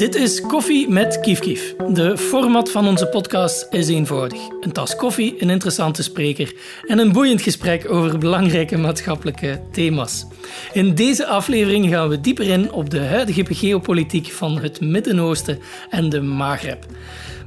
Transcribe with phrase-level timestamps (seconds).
[0.00, 1.74] Dit is Koffie met Kief Kief.
[1.76, 4.38] De format van onze podcast is eenvoudig.
[4.60, 6.54] Een tas koffie, een interessante spreker
[6.86, 10.26] en een boeiend gesprek over belangrijke maatschappelijke thema's.
[10.72, 15.58] In deze aflevering gaan we dieper in op de huidige geopolitiek van het Midden-Oosten
[15.90, 16.86] en de Maghreb.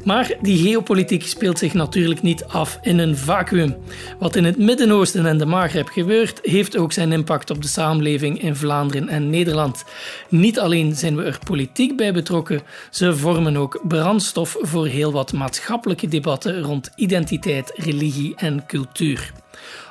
[0.03, 3.75] Maar die geopolitiek speelt zich natuurlijk niet af in een vacuüm.
[4.19, 8.41] Wat in het Midden-Oosten en de Maghreb gebeurt, heeft ook zijn impact op de samenleving
[8.41, 9.83] in Vlaanderen en Nederland.
[10.29, 15.33] Niet alleen zijn we er politiek bij betrokken, ze vormen ook brandstof voor heel wat
[15.33, 19.31] maatschappelijke debatten rond identiteit, religie en cultuur.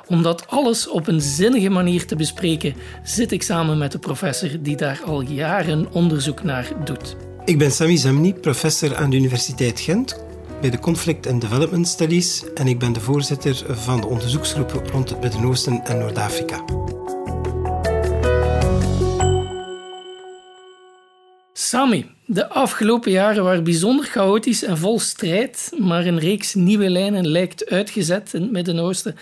[0.07, 4.49] Om dat alles op een zinnige manier te bespreken, zit ik samen met de professor
[4.59, 7.15] die daar al jaren onderzoek naar doet.
[7.45, 10.23] Ik ben Sami Zemni, professor aan de Universiteit Gent
[10.61, 15.09] bij de Conflict and Development Studies en ik ben de voorzitter van de onderzoeksgroep rond
[15.09, 16.63] het Midden-Oosten en Noord-Afrika.
[21.53, 27.27] Sami, de afgelopen jaren waren bijzonder chaotisch en vol strijd, maar een reeks nieuwe lijnen
[27.27, 29.15] lijkt uitgezet in het Midden-Oosten.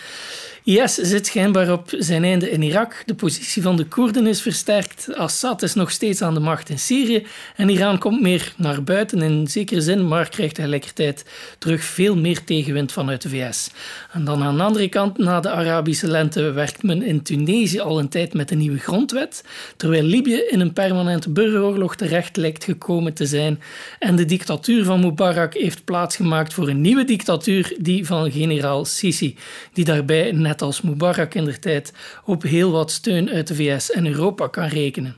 [0.63, 3.03] IS zit schijnbaar op zijn einde in Irak.
[3.05, 5.15] De positie van de Koerden is versterkt.
[5.15, 7.25] Assad is nog steeds aan de macht in Syrië.
[7.55, 11.25] En Iran komt meer naar buiten in zekere zin, maar krijgt tegelijkertijd
[11.57, 13.69] terug veel meer tegenwind vanuit de VS.
[14.11, 17.99] En dan aan de andere kant, na de Arabische lente, werkt men in Tunesië al
[17.99, 19.43] een tijd met een nieuwe grondwet,
[19.77, 23.59] terwijl Libië in een permanente burgeroorlog terecht lijkt gekomen te zijn.
[23.99, 29.37] En de dictatuur van Mubarak heeft plaatsgemaakt voor een nieuwe dictatuur, die van generaal Sisi,
[29.73, 31.93] die daarbij net net als Mubarak in der tijd,
[32.25, 35.15] op heel wat steun uit de VS en Europa kan rekenen.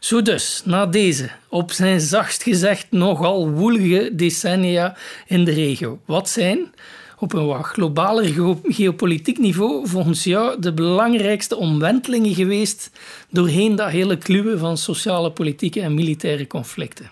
[0.00, 6.28] Zo dus, na deze, op zijn zachtst gezegd nogal woelige decennia in de regio, wat
[6.28, 6.72] zijn,
[7.18, 12.90] op een wat globaler geopolitiek niveau, volgens jou de belangrijkste omwentelingen geweest
[13.30, 17.10] doorheen dat hele kluwen van sociale, politieke en militaire conflicten?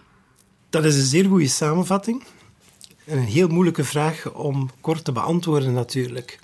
[0.71, 2.23] Dat is een zeer goede samenvatting.
[3.05, 6.39] En een heel moeilijke vraag om kort te beantwoorden natuurlijk.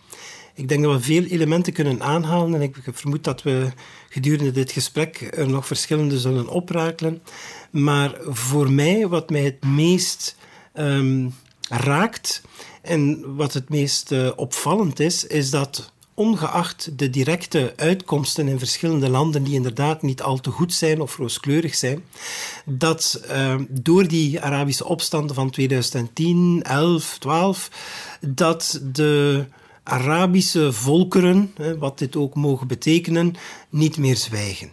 [0.57, 3.69] Ik denk dat we veel elementen kunnen aanhalen en ik vermoed dat we
[4.09, 7.23] gedurende dit gesprek er nog verschillende zullen oprakelen.
[7.71, 10.37] Maar voor mij, wat mij het meest
[10.75, 11.35] um,
[11.69, 12.43] raakt
[12.83, 19.09] en wat het meest uh, opvallend is, is dat ongeacht de directe uitkomsten in verschillende
[19.09, 22.05] landen die inderdaad niet al te goed zijn of rooskleurig zijn,
[22.65, 27.71] dat uh, door die Arabische opstanden van 2010, 11, 12,
[28.21, 29.45] dat de
[29.89, 33.35] Arabische volkeren, wat dit ook mogen betekenen,
[33.71, 34.71] niet meer zwijgen.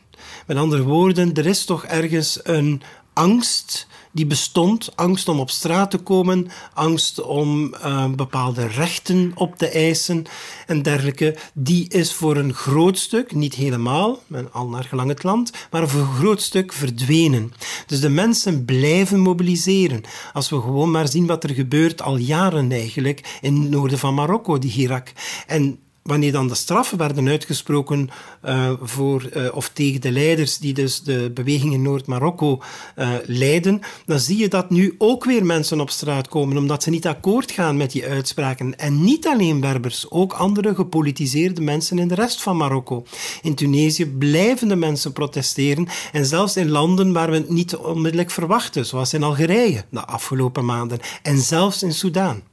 [0.48, 2.82] Met andere woorden, er is toch ergens een
[3.14, 4.96] angst die bestond.
[4.96, 10.26] Angst om op straat te komen, angst om uh, bepaalde rechten op te eisen
[10.68, 11.38] en dergelijke.
[11.54, 16.02] Die is voor een groot stuk, niet helemaal, al naar gelang het land, maar voor
[16.02, 17.54] een groot stuk verdwenen.
[17.88, 20.02] Dus de mensen blijven mobiliseren.
[20.34, 24.14] Als we gewoon maar zien wat er gebeurt al jaren eigenlijk in het noorden van
[24.14, 25.12] Marokko, die Irak.
[25.48, 28.10] En wanneer dan de straffen werden uitgesproken
[28.46, 32.62] uh, voor, uh, of tegen de leiders die dus de beweging in Noord-Marokko
[32.96, 36.90] uh, leiden, dan zie je dat nu ook weer mensen op straat komen, omdat ze
[36.90, 38.78] niet akkoord gaan met die uitspraken.
[38.78, 43.06] En niet alleen Berbers, ook andere gepolitiseerde mensen in de rest van Marokko.
[43.42, 48.32] In Tunesië blijven de mensen protesteren en zelfs in landen waar we het niet onmiddellijk
[48.32, 52.53] verwachten, zoals in Algerije de afgelopen maanden en zelfs in Soudaan.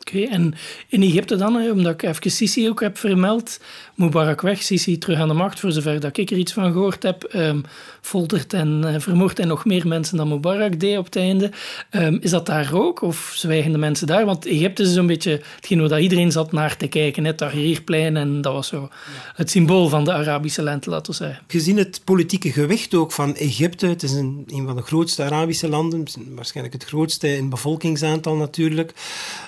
[0.00, 0.54] Oké, en
[0.88, 3.60] in Egypte dan, omdat ik even Sisi ook heb vermeld,
[4.00, 7.02] Mubarak weg, Sisi terug aan de macht, voor zover dat ik er iets van gehoord
[7.02, 7.62] heb, um,
[8.00, 11.50] foltert en uh, vermoordt en nog meer mensen dan Mubarak deed op het einde.
[11.90, 14.24] Um, is dat daar ook, of zwijgen de mensen daar?
[14.24, 18.40] Want Egypte is zo'n beetje hetgeen waar iedereen zat naar te kijken, het Tahrirplein, en
[18.40, 18.88] dat was zo
[19.34, 21.42] het symbool van de Arabische lente, laten we zeggen.
[21.46, 25.68] Gezien het politieke gewicht ook van Egypte, het is een, een van de grootste Arabische
[25.68, 28.92] landen, waarschijnlijk het grootste in bevolkingsaantal natuurlijk,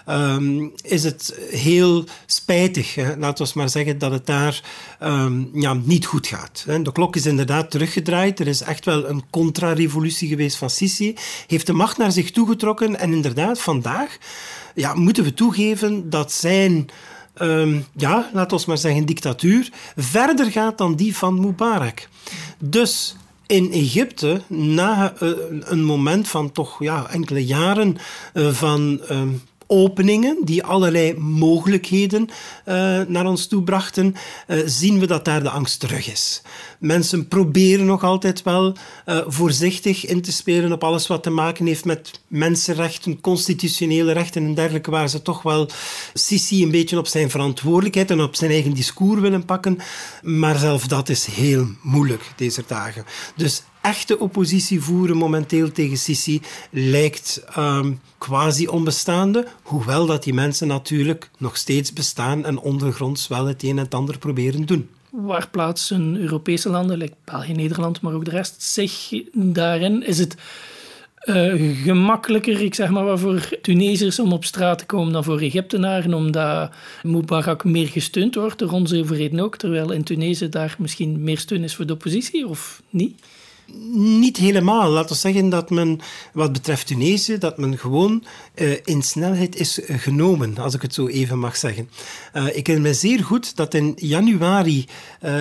[0.08, 4.41] um, is het heel spijtig, laten we maar zeggen, dat het daar
[5.02, 6.64] um, ja, niet goed gaat.
[6.82, 8.40] De klok is inderdaad teruggedraaid.
[8.40, 11.14] Er is echt wel een contra-revolutie geweest van Sisi.
[11.46, 12.98] Heeft de macht naar zich toegetrokken.
[12.98, 14.16] En inderdaad, vandaag
[14.74, 16.88] ja, moeten we toegeven dat zijn...
[17.40, 22.08] Um, ja, laten we maar zeggen, dictatuur verder gaat dan die van Mubarak.
[22.58, 23.16] Dus
[23.46, 25.30] in Egypte, na uh,
[25.60, 27.96] een moment van toch ja, enkele jaren
[28.34, 34.14] uh, van um, openingen die allerlei mogelijkheden uh, naar ons toe brachten,
[34.48, 36.42] uh, zien we dat daar de angst terug is.
[36.78, 38.76] Mensen proberen nog altijd wel
[39.06, 44.44] uh, voorzichtig in te spelen op alles wat te maken heeft met mensenrechten, constitutionele rechten
[44.44, 45.68] en dergelijke, waar ze toch wel
[46.14, 49.78] Sisi een beetje op zijn verantwoordelijkheid en op zijn eigen discours willen pakken.
[50.22, 53.04] Maar zelf dat is heel moeilijk deze dagen.
[53.36, 56.40] Dus echte oppositie voeren momenteel tegen Sisi
[56.70, 63.46] lijkt um, quasi onbestaande, hoewel dat die mensen natuurlijk nog steeds bestaan en ondergronds wel
[63.46, 64.88] het een en het ander proberen doen.
[65.10, 70.06] Waar plaatsen Europese landen, like België, Nederland, maar ook de rest, zich daarin?
[70.06, 70.36] Is het
[71.24, 76.14] uh, gemakkelijker, ik zeg maar, voor Tunesiërs om op straat te komen dan voor Egyptenaren,
[76.14, 76.70] omdat
[77.02, 81.62] Mubarak meer gesteund wordt door onze overheden ook, terwijl in Tunesië daar misschien meer steun
[81.62, 83.20] is voor de oppositie, of niet?
[83.94, 84.90] Niet helemaal.
[84.90, 86.00] Laten we zeggen dat men,
[86.32, 88.24] wat betreft Tunesië, dat men gewoon
[88.54, 91.88] uh, in snelheid is genomen, als ik het zo even mag zeggen.
[92.34, 94.86] Uh, ik herinner me zeer goed dat in januari,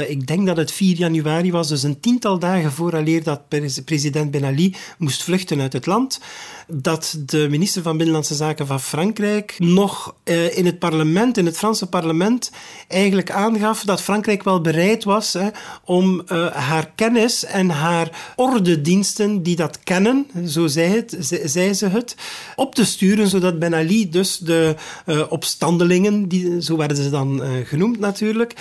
[0.08, 3.42] ik denk dat het 4 januari was, dus een tiental dagen vooraleer dat
[3.86, 6.20] president Ben Ali moest vluchten uit het land,
[6.68, 10.16] dat de minister van Binnenlandse Zaken van Frankrijk nog
[10.54, 12.52] in het parlement, in het Franse parlement,
[12.88, 15.50] eigenlijk aangaf dat Frankrijk wel bereid was hè,
[15.86, 16.22] om
[16.54, 22.16] haar kennis en haar ordediensten die dat kennen, zo zei, het, zei ze het,
[22.56, 24.76] op te sturen, zodat Ben Ali dus de
[25.06, 28.54] uh, opstandelingen, die, zo werden ze dan genoemd natuurlijk,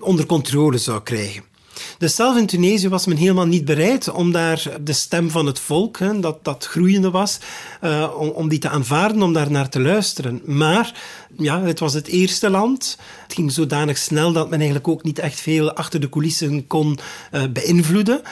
[0.00, 1.49] onder controle zou krijgen.
[1.98, 5.58] Dus zelf in Tunesië was men helemaal niet bereid om daar de stem van het
[5.58, 7.38] volk, dat, dat groeiende was,
[7.84, 10.42] uh, om, om die te aanvaarden, om daar naar te luisteren.
[10.44, 10.94] Maar
[11.36, 12.98] ja, het was het eerste land.
[13.22, 16.98] Het ging zodanig snel dat men eigenlijk ook niet echt veel achter de coulissen kon
[17.32, 18.22] uh, beïnvloeden.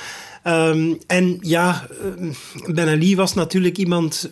[0.44, 1.87] Um, en ja,
[2.21, 2.31] uh,
[2.75, 4.31] Ben Ali was natuurlijk iemand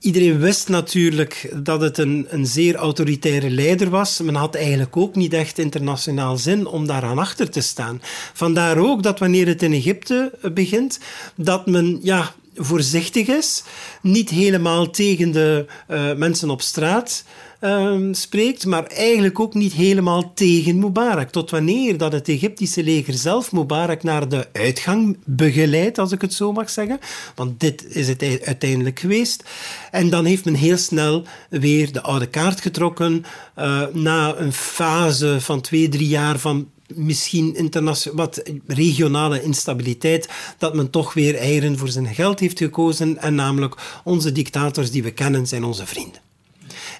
[0.00, 4.20] Iedereen wist natuurlijk dat het een, een zeer autoritaire leider was.
[4.20, 8.02] Men had eigenlijk ook niet echt internationaal zin om daaraan achter te staan.
[8.32, 10.98] Vandaar ook dat wanneer het in Egypte begint,
[11.34, 13.62] dat men ja, voorzichtig is,
[14.02, 17.24] niet helemaal tegen de uh, mensen op straat
[17.60, 21.30] uh, spreekt, maar eigenlijk ook niet helemaal tegen Mubarak.
[21.30, 26.34] Tot wanneer dat het Egyptische leger zelf Mubarak naar de uitgang begeleidt, als ik het
[26.34, 26.98] zo mag zeggen.
[27.34, 29.44] Want dit is het uiteindelijk geweest.
[29.90, 33.24] En dan heeft men heel snel weer de oude kaart getrokken.
[33.58, 37.70] Uh, na een fase van twee, drie jaar van misschien
[38.12, 40.28] wat regionale instabiliteit,
[40.58, 43.18] dat men toch weer eieren voor zijn geld heeft gekozen.
[43.18, 46.27] En namelijk onze dictators die we kennen zijn onze vrienden.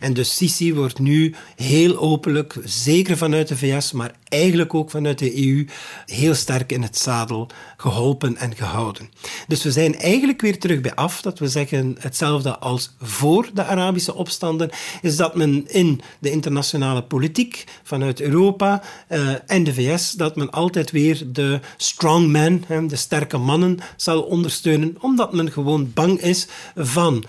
[0.00, 5.18] En dus Sisi wordt nu heel openlijk, zeker vanuit de VS, maar eigenlijk ook vanuit
[5.18, 5.66] de EU,
[6.06, 9.10] heel sterk in het zadel geholpen en gehouden.
[9.46, 13.64] Dus we zijn eigenlijk weer terug bij af, dat we zeggen hetzelfde als voor de
[13.64, 14.70] Arabische opstanden,
[15.02, 20.50] is dat men in de internationale politiek vanuit Europa uh, en de VS, dat men
[20.50, 26.46] altijd weer de strong men, de sterke mannen, zal ondersteunen, omdat men gewoon bang is
[26.76, 27.24] van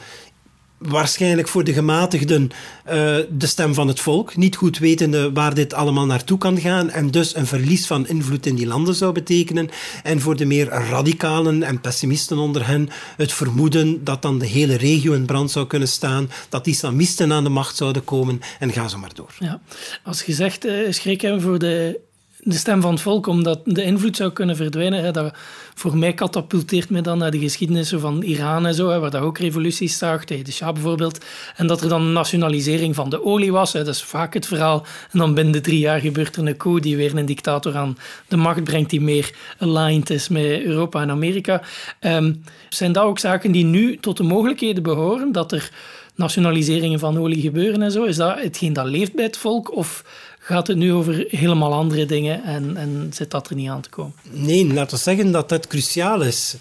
[0.80, 2.94] waarschijnlijk voor de gematigden uh,
[3.30, 7.12] de stem van het volk, niet goed wetende waar dit allemaal naartoe kan gaan en
[7.12, 9.70] dus een verlies van invloed in die landen zou betekenen.
[10.04, 14.76] En voor de meer radicalen en pessimisten onder hen het vermoeden dat dan de hele
[14.76, 18.88] regio in brand zou kunnen staan, dat islamisten aan de macht zouden komen en ga
[18.88, 19.34] zo maar door.
[19.40, 19.62] Ja.
[20.04, 22.00] Als je zegt, uh, schrik hem voor de
[22.44, 25.04] de stem van het volk, omdat de invloed zou kunnen verdwijnen.
[25.04, 25.34] Hè, dat
[25.74, 29.22] voor mij katapulteert me dan naar de geschiedenissen van Iran en zo, hè, waar dat
[29.22, 31.26] ook revoluties zag, tegen de Shah bijvoorbeeld.
[31.56, 33.74] En dat er dan een nationalisering van de olie was.
[33.74, 34.86] Hè, dat is vaak het verhaal.
[35.12, 37.98] En dan binnen drie jaar gebeurt er een coup die weer een dictator aan
[38.28, 41.62] de macht brengt die meer aligned is met Europa en Amerika.
[42.02, 45.72] Um, zijn dat ook zaken die nu tot de mogelijkheden behoren, dat er
[46.16, 48.04] nationaliseringen van olie gebeuren en zo?
[48.04, 49.76] Is dat hetgeen dat leeft bij het volk?
[49.76, 50.04] Of
[50.50, 53.90] gaat het nu over helemaal andere dingen en, en zit dat er niet aan te
[53.90, 54.14] komen?
[54.32, 56.56] Nee, laten we zeggen dat dat cruciaal is.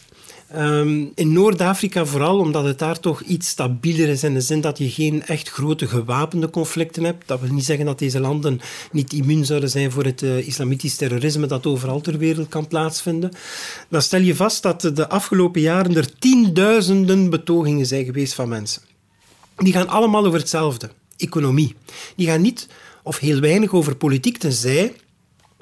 [0.57, 4.78] Um, in Noord-Afrika vooral, omdat het daar toch iets stabieler is in de zin dat
[4.78, 7.28] je geen echt grote gewapende conflicten hebt.
[7.28, 8.61] Dat wil niet zeggen dat deze landen
[8.92, 13.30] niet immuun zouden zijn voor het uh, islamitisch terrorisme dat overal ter wereld kan plaatsvinden.
[13.88, 18.83] Dan stel je vast dat de afgelopen jaren er tienduizenden betogingen zijn geweest van mensen.
[19.57, 21.75] Die gaan allemaal over hetzelfde, economie.
[22.16, 22.66] Die gaan niet
[23.08, 24.92] of heel weinig over politiek, tenzij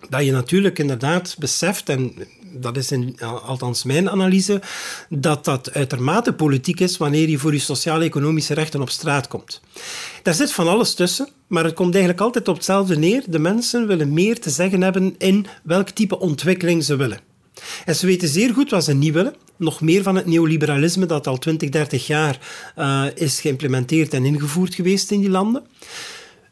[0.09, 2.15] dat je natuurlijk inderdaad beseft, en
[2.53, 4.63] dat is in, althans mijn analyse,
[5.09, 9.61] dat dat uitermate politiek is wanneer je voor je sociaal-economische rechten op straat komt.
[10.23, 13.23] Daar zit van alles tussen, maar het komt eigenlijk altijd op hetzelfde neer.
[13.27, 17.21] De mensen willen meer te zeggen hebben in welk type ontwikkeling ze willen.
[17.85, 19.35] En ze weten zeer goed wat ze niet willen.
[19.57, 22.39] Nog meer van het neoliberalisme dat al 20, 30 jaar
[22.79, 25.63] uh, is geïmplementeerd en ingevoerd geweest in die landen.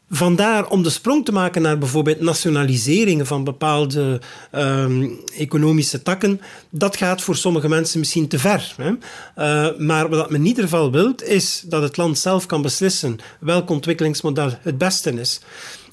[0.09, 4.21] Vandaar om de sprong te maken naar bijvoorbeeld nationaliseringen van bepaalde
[4.51, 8.75] um, economische takken, dat gaat voor sommige mensen misschien te ver.
[8.77, 8.89] Hè?
[8.91, 13.17] Uh, maar wat men in ieder geval wil, is dat het land zelf kan beslissen
[13.39, 15.39] welk ontwikkelingsmodel het beste is.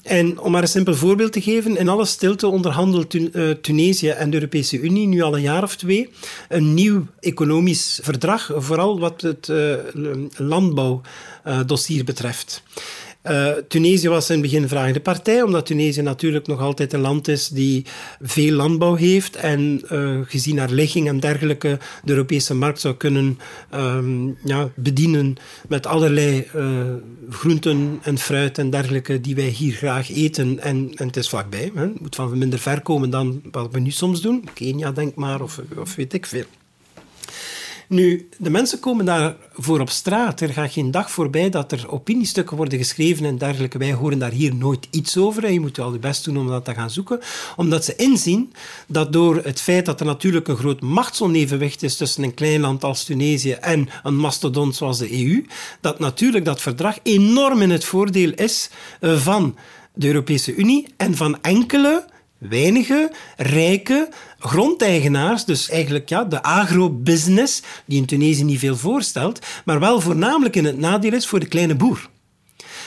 [0.03, 4.29] En om maar een simpel voorbeeld te geven, in alle stilte onderhandelt uh, Tunesië en
[4.29, 6.09] de Europese Unie nu al een jaar of twee
[6.49, 9.75] een nieuw economisch verdrag, vooral wat het uh,
[10.35, 12.63] landbouwdossier betreft.
[13.29, 17.27] Uh, Tunesië was in het begin vragende partij, omdat Tunesië natuurlijk nog altijd een land
[17.27, 17.85] is die
[18.21, 23.39] veel landbouw heeft en uh, gezien haar ligging en dergelijke de Europese markt zou kunnen
[23.73, 25.35] um, ja, bedienen
[25.67, 26.81] met allerlei uh,
[27.29, 30.59] groenten en fruit en dergelijke die wij hier graag eten.
[30.59, 31.71] En, en het is vlakbij.
[31.73, 31.81] Hè.
[31.81, 34.43] Het moet van minder ver komen dan wat we nu soms doen.
[34.53, 36.45] Kenia, denk maar, of, of weet ik veel.
[37.93, 40.41] Nu, de mensen komen daarvoor op straat.
[40.41, 43.77] Er gaat geen dag voorbij dat er opiniestukken worden geschreven en dergelijke.
[43.77, 45.43] Wij horen daar hier nooit iets over.
[45.43, 47.19] En je moet wel je best doen om dat te gaan zoeken.
[47.55, 48.53] Omdat ze inzien
[48.87, 52.83] dat door het feit dat er natuurlijk een groot machtsonevenwicht is tussen een klein land
[52.83, 55.45] als Tunesië en een mastodont zoals de EU,
[55.81, 58.69] dat natuurlijk dat verdrag enorm in het voordeel is
[58.99, 59.55] eh, van
[59.93, 62.05] de Europese Unie en van enkele
[62.49, 64.09] weinige rijke
[64.43, 70.55] grondeigenaars, dus eigenlijk ja, de agrobusiness, die in Tunesië niet veel voorstelt, maar wel voornamelijk
[70.55, 72.11] in het nadeel is voor de kleine boer.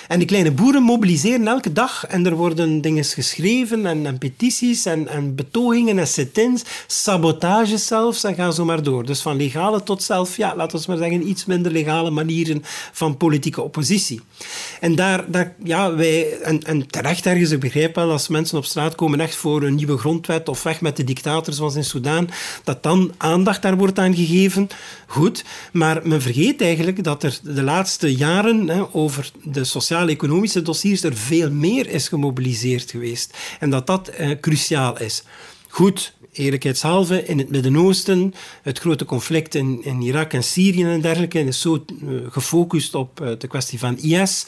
[0.09, 4.85] En die kleine boeren mobiliseren elke dag en er worden dingen geschreven en, en petities
[4.85, 9.05] en, en, betogingen en sit-ins, sabotages zelfs en gaan zo maar door.
[9.05, 13.17] Dus van legale tot zelf, ja, laten we maar zeggen, iets minder legale manieren van
[13.17, 14.21] politieke oppositie.
[14.81, 15.25] En daar,
[15.65, 19.63] ja, wij, en, terecht ergens, ik begrijp wel, als mensen op straat komen echt voor
[19.63, 22.29] een nieuwe grondwet of weg met de dictators zoals in Soudaan,
[22.65, 24.69] dat dan aandacht daar wordt aan gegeven.
[25.07, 30.63] Goed, maar men vergeet eigenlijk dat er de laatste jaren hè, over de sociale sociaal-economische
[30.63, 33.37] dossiers er veel meer is gemobiliseerd geweest.
[33.61, 35.23] En dat dat eh, cruciaal is.
[35.69, 41.41] Goed, eerlijkheidshalve, in het Midden-Oosten, het grote conflict in, in, Irak en Syrië en dergelijke,
[41.41, 44.47] is zo uh, gefocust op uh, de kwestie van IS,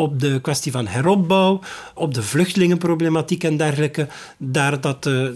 [0.00, 1.60] op de kwestie van heropbouw,
[1.94, 5.28] op de vluchtelingenproblematiek en dergelijke, daar dat uh,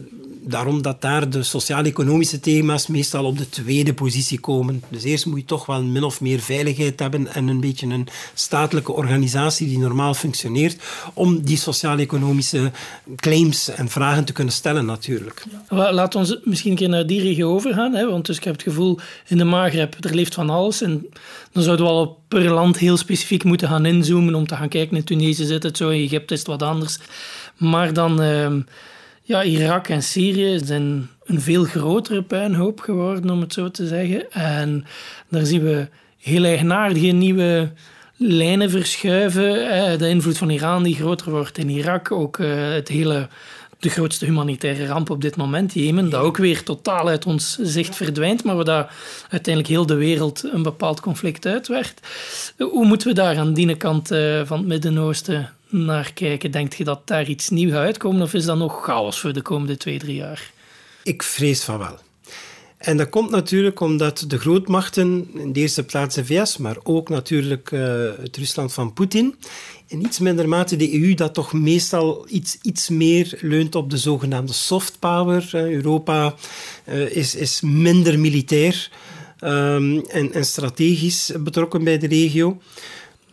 [0.47, 4.83] daarom dat daar de sociaal-economische thema's meestal op de tweede positie komen.
[4.89, 8.09] Dus eerst moet je toch wel min of meer veiligheid hebben en een beetje een
[8.35, 10.83] statelijke organisatie die normaal functioneert
[11.15, 12.71] om die sociaal-economische
[13.17, 15.45] claims en vragen te kunnen stellen natuurlijk.
[15.69, 18.11] Laat ons misschien een keer naar die regio overgaan, hè?
[18.11, 21.07] want dus ik heb het gevoel in de Maghreb, er leeft van alles en
[21.53, 24.97] dan zouden we al per land heel specifiek moeten gaan inzoomen om te gaan kijken.
[24.97, 26.99] In Tunesië zit het zo, in Egypte is het wat anders.
[27.57, 28.23] Maar dan...
[28.23, 28.57] Uh,
[29.27, 34.33] ja, Irak en Syrië zijn een veel grotere puinhoop geworden, om het zo te zeggen.
[34.33, 34.85] En
[35.29, 37.73] daar zien we heel eigenaardige nieuwe
[38.17, 39.99] lijnen verschuiven.
[39.99, 42.13] De invloed van Iran die groter wordt in Irak.
[42.13, 43.29] Ook eh, het hele,
[43.85, 47.97] de grootste humanitaire ramp op dit moment, Jemen, dat ook weer totaal uit ons zicht
[47.97, 48.89] verdwijnt, maar waar dat
[49.21, 52.09] uiteindelijk heel de wereld een bepaald conflict uitwerkt.
[52.59, 56.51] Hoe moeten we daar aan die kant eh, van het Midden-Oosten naar kijken?
[56.51, 59.43] Denkt je dat daar iets nieuws gaat uitkomen of is dat nog chaos voor de
[59.43, 60.51] komende twee, drie jaar?
[61.03, 61.99] Ik vrees van wel.
[62.85, 67.09] En dat komt natuurlijk omdat de grootmachten, in de eerste plaats de VS, maar ook
[67.09, 67.81] natuurlijk uh,
[68.21, 69.35] het Rusland van Poetin,
[69.87, 73.97] in iets minder mate de EU, dat toch meestal iets, iets meer leunt op de
[73.97, 75.51] zogenaamde soft power.
[75.53, 76.35] Europa
[76.89, 78.91] uh, is, is minder militair
[79.41, 82.59] um, en, en strategisch betrokken bij de regio.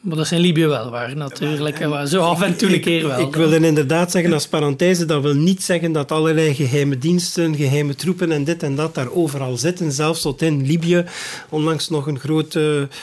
[0.02, 1.80] Maar dat zijn Libië wel waar, natuurlijk.
[1.80, 3.20] Ja, zo af en toe een keer wel.
[3.20, 7.56] Ik, ik wil inderdaad zeggen als parenthese, dat wil niet zeggen dat allerlei geheime diensten,
[7.56, 9.92] geheime troepen en dit en dat daar overal zitten.
[9.92, 11.06] Zelfs tot in Libië.
[11.50, 12.98] Onlangs nog een grote uh,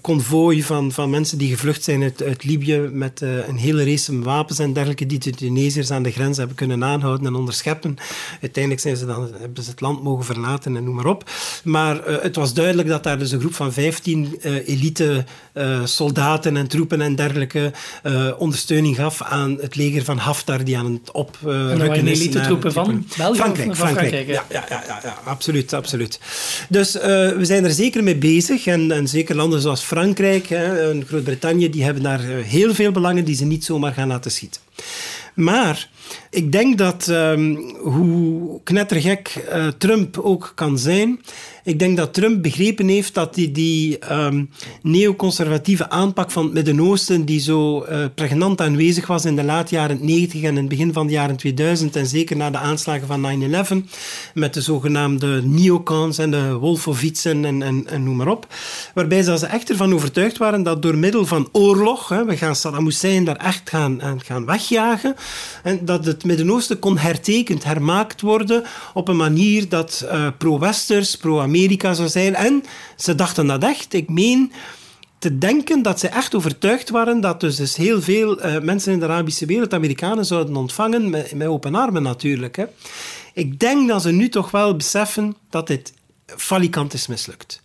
[0.00, 4.18] konvooi van, van mensen die gevlucht zijn uit, uit Libië met uh, een hele race
[4.18, 7.96] wapens en dergelijke die de Tunesiërs aan de grens hebben kunnen aanhouden en onderscheppen.
[8.40, 11.30] Uiteindelijk zijn ze dan, hebben ze het land mogen verlaten en noem maar op.
[11.64, 15.24] Maar uh, het was duidelijk dat daar dus een groep van 15 elite
[15.84, 17.72] soldaten en troepen en dergelijke
[18.38, 22.20] ondersteuning gaf aan het leger van Haftar die aan het oprukken is.
[22.20, 23.36] elite troepen van België?
[23.38, 23.74] Frankrijk.
[23.74, 24.44] Frankrijk, Frankrijk ja.
[24.50, 26.20] Ja, ja, ja, ja, absoluut, absoluut.
[26.68, 31.70] Dus we zijn er zeker mee bezig en, en zeker landen zoals Frankrijk en Groot-Brittannië,
[31.70, 34.60] die hebben daar eh, heel veel belangen die ze niet zomaar gaan laten schieten.
[35.34, 35.88] Maar
[36.30, 41.20] ik denk dat um, hoe knettergek uh, Trump ook kan zijn,
[41.64, 44.50] ik denk dat Trump begrepen heeft dat die, die um,
[44.82, 49.98] neoconservatieve aanpak van het Midden-Oosten, die zo uh, pregnant aanwezig was in de late jaren
[50.00, 53.84] 90 en in het begin van de jaren 2000, en zeker na de aanslagen van
[53.84, 53.90] 9-11,
[54.34, 58.46] met de zogenaamde neocons en de Wolfowitzen en, en, en noem maar op,
[58.94, 62.84] waarbij ze echt ervan overtuigd waren dat door middel van oorlog, hè, we gaan Saddam
[62.84, 65.14] Hussein daar echt gaan, gaan wegjagen,
[65.62, 71.94] en dat het Midden-Oosten kon hertekend, hermaakt worden op een manier dat uh, pro-Westers, pro-Amerika
[71.94, 72.34] zou zijn.
[72.34, 72.64] En
[72.96, 73.92] ze dachten dat echt.
[73.92, 74.52] Ik meen
[75.18, 78.98] te denken dat ze echt overtuigd waren dat dus, dus heel veel uh, mensen in
[78.98, 82.56] de Arabische wereld Amerikanen zouden ontvangen met, met open armen natuurlijk.
[82.56, 82.64] Hè.
[83.34, 85.92] Ik denk dat ze nu toch wel beseffen dat dit
[86.26, 87.62] falikant is mislukt.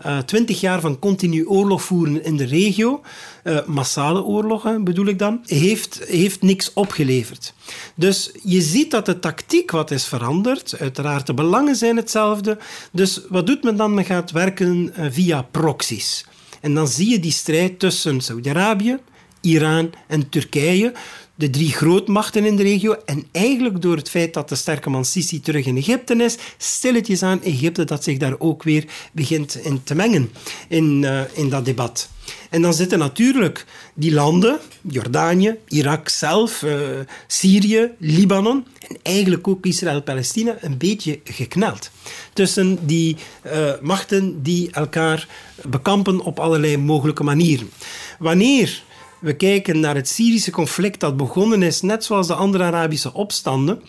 [0.00, 3.00] Eh, twintig jaar van continu oorlog voeren in de regio,
[3.44, 7.54] uh, massale oorlogen bedoel ik dan, heeft, heeft niks opgeleverd.
[7.94, 10.78] Dus je ziet dat de tactiek wat is veranderd.
[10.78, 12.58] Uiteraard, de belangen zijn hetzelfde.
[12.92, 13.94] Dus wat doet men dan?
[13.94, 16.24] Men gaat werken uh, via proxies.
[16.60, 18.98] En dan zie je die strijd tussen Saudi-Arabië,
[19.40, 20.92] Iran en Turkije
[21.40, 22.96] de drie grootmachten in de regio.
[23.04, 27.22] En eigenlijk door het feit dat de sterke man Sisi terug in Egypte is, stilletjes
[27.22, 30.30] aan Egypte dat zich daar ook weer begint in te mengen
[30.68, 32.08] in, uh, in dat debat.
[32.50, 36.78] En dan zitten natuurlijk die landen, Jordanië, Irak zelf, uh,
[37.26, 41.90] Syrië, Libanon en eigenlijk ook Israël-Palestina een beetje gekneld.
[42.32, 43.16] Tussen die
[43.46, 45.28] uh, machten die elkaar
[45.64, 47.70] bekampen op allerlei mogelijke manieren.
[48.18, 48.82] Wanneer
[49.20, 53.82] we kijken naar het Syrische conflict dat begonnen is, net zoals de andere Arabische opstanden,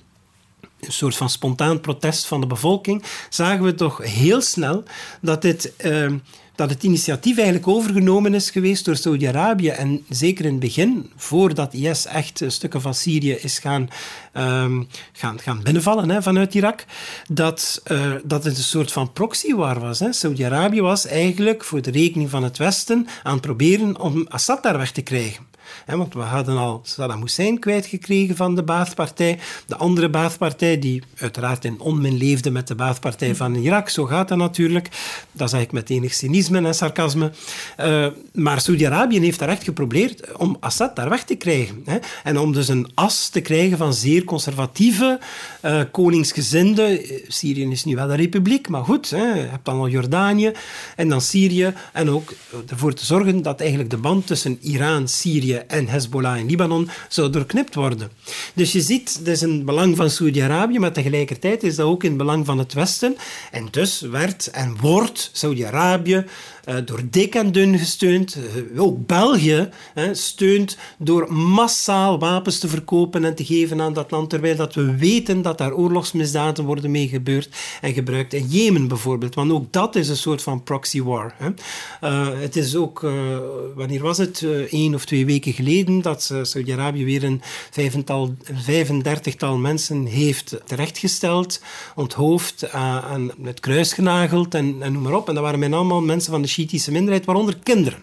[0.81, 4.83] een soort van spontaan protest van de bevolking, zagen we toch heel snel
[5.21, 6.11] dat dit uh,
[6.55, 9.69] dat het initiatief eigenlijk overgenomen is geweest door Saudi-Arabië.
[9.69, 13.89] En zeker in het begin, voordat IS echt stukken van Syrië is gaan,
[14.33, 16.85] um, gaan, gaan binnenvallen hè, vanuit Irak,
[17.27, 20.03] dat, uh, dat het een soort van proxy war was.
[20.09, 24.77] Saudi-Arabië was eigenlijk voor de rekening van het Westen aan het proberen om Assad daar
[24.77, 25.50] weg te krijgen
[25.85, 29.39] want we hadden al Saddam Hussein kwijtgekregen van de Baathpartij.
[29.67, 33.89] De andere Baathpartij, die uiteraard in onmin leefde met de Baathpartij van Irak.
[33.89, 34.89] Zo gaat dat natuurlijk.
[35.31, 37.31] Dat zeg ik met enig cynisme en sarcasme.
[37.79, 41.81] Uh, maar Saudi-Arabië heeft daar echt geprobeerd om Assad daar weg te krijgen.
[41.85, 41.97] Hè.
[42.23, 45.19] En om dus een as te krijgen van zeer conservatieve,
[45.65, 47.19] uh, koningsgezinde...
[47.27, 49.09] Syrië is nu wel een republiek, maar goed.
[49.09, 49.33] Hè.
[49.33, 50.51] Je hebt dan al Jordanië
[50.95, 51.73] en dan Syrië.
[51.93, 52.33] En ook
[52.69, 57.29] ervoor te zorgen dat eigenlijk de band tussen Iran, Syrië en Hezbollah in Libanon zou
[57.29, 58.11] doorknipt worden.
[58.53, 62.09] Dus je ziet, het is een belang van Saudi-Arabië, maar tegelijkertijd is dat ook in
[62.09, 63.15] het belang van het Westen.
[63.51, 66.25] En dus werd en wordt Saudi-Arabië
[66.69, 68.37] uh, door dik en dun gesteund.
[68.73, 69.69] Uh, ook België
[70.11, 74.95] steunt door massaal wapens te verkopen en te geven aan dat land, terwijl dat we
[74.97, 77.49] weten dat daar oorlogsmisdaden worden mee gebeurd
[77.81, 78.33] en gebruikt.
[78.33, 81.33] In Jemen bijvoorbeeld, want ook dat is een soort van proxy war.
[81.37, 81.49] Hè.
[82.41, 82.99] het is ook,
[83.75, 87.41] wanneer was het, één of twee weken geleden, dat Saudi-Arabië weer een
[88.55, 91.61] vijfendertigtal mensen heeft terechtgesteld,
[91.95, 95.27] onthoofd, aan het kruis genageld en, en noem maar op.
[95.27, 97.99] En dat waren men allemaal mensen van de Shiïtische minderheid, waaronder kinderen.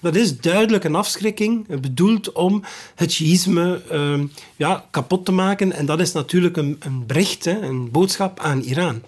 [0.00, 2.62] Dat is duidelijk een afschrikking, bedoeld om
[2.94, 4.20] het Shiïsme uh,
[4.56, 5.72] ja, kapot te maken.
[5.72, 9.02] En dat is natuurlijk een, een bericht, een boodschap aan Iran.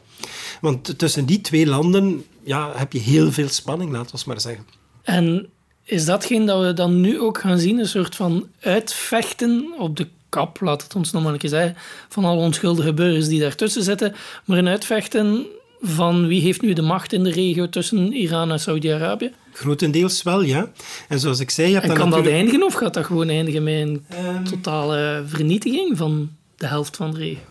[0.60, 4.66] Want tussen die twee landen ja, heb je heel veel spanning, laten we maar zeggen.
[5.02, 5.48] En
[5.84, 10.08] is datgene dat we dan nu ook gaan zien, een soort van uitvechten op de
[10.28, 11.76] kap, laat het ons nog maar een keer zeggen,
[12.08, 15.46] van alle onschuldige burgers die daartussen zitten, maar een uitvechten
[15.80, 19.32] van wie heeft nu de macht in de regio tussen Iran en Saudi-Arabië?
[19.52, 20.70] Grotendeels wel, ja.
[21.08, 21.70] En zoals ik zei...
[21.70, 25.96] Je en kan dat eindigen of gaat dat gewoon eindigen met een um, totale vernietiging
[25.96, 27.42] van de helft van de regio?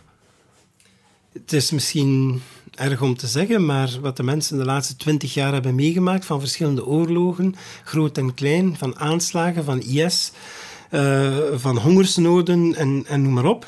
[1.33, 2.41] Het is misschien
[2.75, 6.39] erg om te zeggen, maar wat de mensen de laatste twintig jaar hebben meegemaakt van
[6.39, 10.31] verschillende oorlogen, groot en klein, van aanslagen, van IS,
[10.91, 13.67] uh, van hongersnoden en, en noem maar op.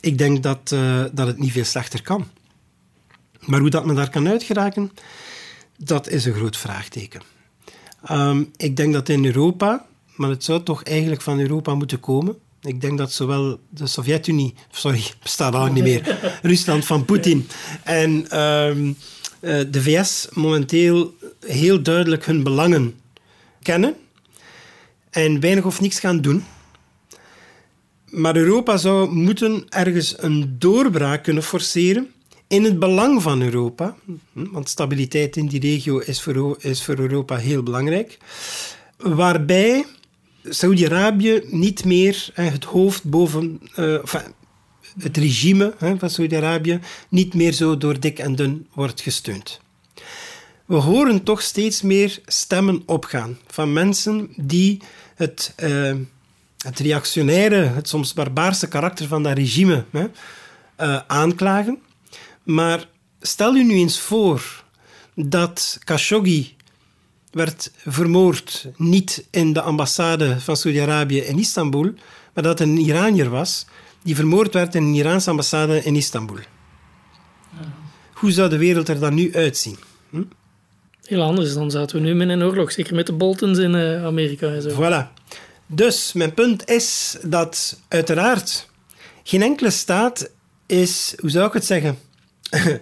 [0.00, 2.26] Ik denk dat, uh, dat het niet veel slechter kan.
[3.40, 4.90] Maar hoe dat men daar kan uitgeraken,
[5.76, 7.22] dat is een groot vraagteken.
[8.10, 12.38] Um, ik denk dat in Europa, maar het zou toch eigenlijk van Europa moeten komen.
[12.62, 17.48] Ik denk dat zowel de Sovjet-Unie, sorry, bestaat al niet meer, Rusland van Poetin
[17.84, 18.96] en um,
[19.40, 21.14] de VS momenteel
[21.46, 22.94] heel duidelijk hun belangen
[23.62, 23.94] kennen
[25.10, 26.44] en weinig of niks gaan doen.
[28.10, 32.12] Maar Europa zou moeten ergens een doorbraak kunnen forceren
[32.46, 33.96] in het belang van Europa,
[34.32, 38.18] hm, want stabiliteit in die regio is voor, is voor Europa heel belangrijk,
[38.96, 39.84] waarbij
[40.44, 44.02] Saudi-Arabië niet meer het hoofd boven, uh,
[44.98, 49.60] het regime van Saudi-Arabië niet meer zo door dik en dun wordt gesteund.
[50.66, 54.82] We horen toch steeds meer stemmen opgaan van mensen die
[55.14, 55.94] het, uh,
[56.58, 61.78] het reactionaire, het soms barbaarse karakter van dat regime uh, aanklagen
[62.42, 62.88] maar
[63.20, 64.64] stel u nu eens voor
[65.14, 66.56] dat Khashoggi
[67.30, 71.92] werd vermoord niet in de ambassade van Saudi-Arabië in Istanbul,
[72.34, 73.66] maar dat een Iranier was
[74.02, 76.38] die vermoord werd in een Iraanse ambassade in Istanbul.
[78.12, 79.76] Hoe zou de wereld er dan nu uitzien?
[80.10, 80.22] Hm?
[81.04, 82.72] Heel anders, dan zaten we nu met een oorlog.
[82.72, 84.70] Zeker met de Boltons in uh, Amerika en zo.
[84.70, 85.20] Voilà.
[85.66, 88.68] Dus mijn punt is dat uiteraard
[89.22, 90.30] geen enkele staat
[90.66, 91.98] is, hoe zou ik het zeggen,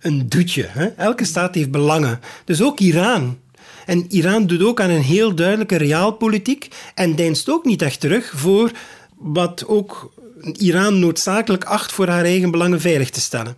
[0.00, 0.66] een doetje.
[0.68, 0.86] Hè?
[0.86, 2.20] Elke staat heeft belangen.
[2.44, 3.38] Dus ook Iran.
[3.86, 8.32] En Iran doet ook aan een heel duidelijke realpolitiek en deinst ook niet echt terug
[8.36, 8.70] voor
[9.16, 10.12] wat ook
[10.52, 13.56] Iran noodzakelijk acht voor haar eigen belangen veilig te stellen.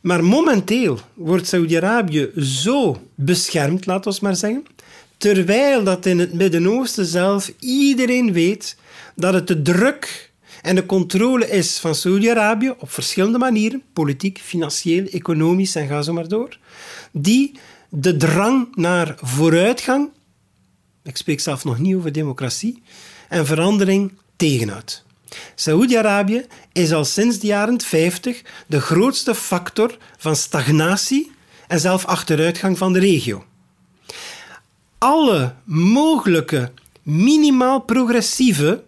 [0.00, 4.64] Maar momenteel wordt Saudi-Arabië zo beschermd, laten we maar zeggen,
[5.16, 8.76] terwijl dat in het Midden-Oosten zelf iedereen weet
[9.14, 10.32] dat het de druk
[10.62, 16.12] en de controle is van Saudi-Arabië op verschillende manieren, politiek, financieel, economisch en ga zo
[16.12, 16.58] maar door,
[17.12, 17.52] die
[17.96, 20.10] de drang naar vooruitgang,
[21.02, 22.82] ik spreek zelf nog niet over democratie,
[23.28, 25.04] en verandering tegenhoudt.
[25.54, 31.32] Saoedi-Arabië is al sinds de jaren 50 de grootste factor van stagnatie
[31.68, 33.44] en zelf achteruitgang van de regio.
[34.98, 38.84] Alle mogelijke minimaal progressieve,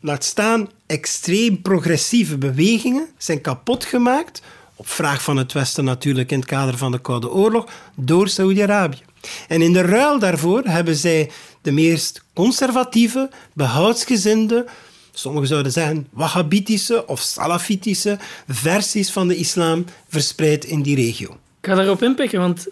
[0.00, 4.42] laat staan extreem progressieve bewegingen zijn kapot gemaakt,
[4.78, 9.02] op vraag van het Westen natuurlijk in het kader van de Koude Oorlog, door Saoedi-Arabië.
[9.48, 11.30] En in de ruil daarvoor hebben zij
[11.62, 14.66] de meest conservatieve, behoudsgezinde,
[15.12, 21.30] sommigen zouden zeggen wahhabitische of salafitische versies van de islam verspreid in die regio.
[21.60, 22.68] Ik ga daarop inpikken, want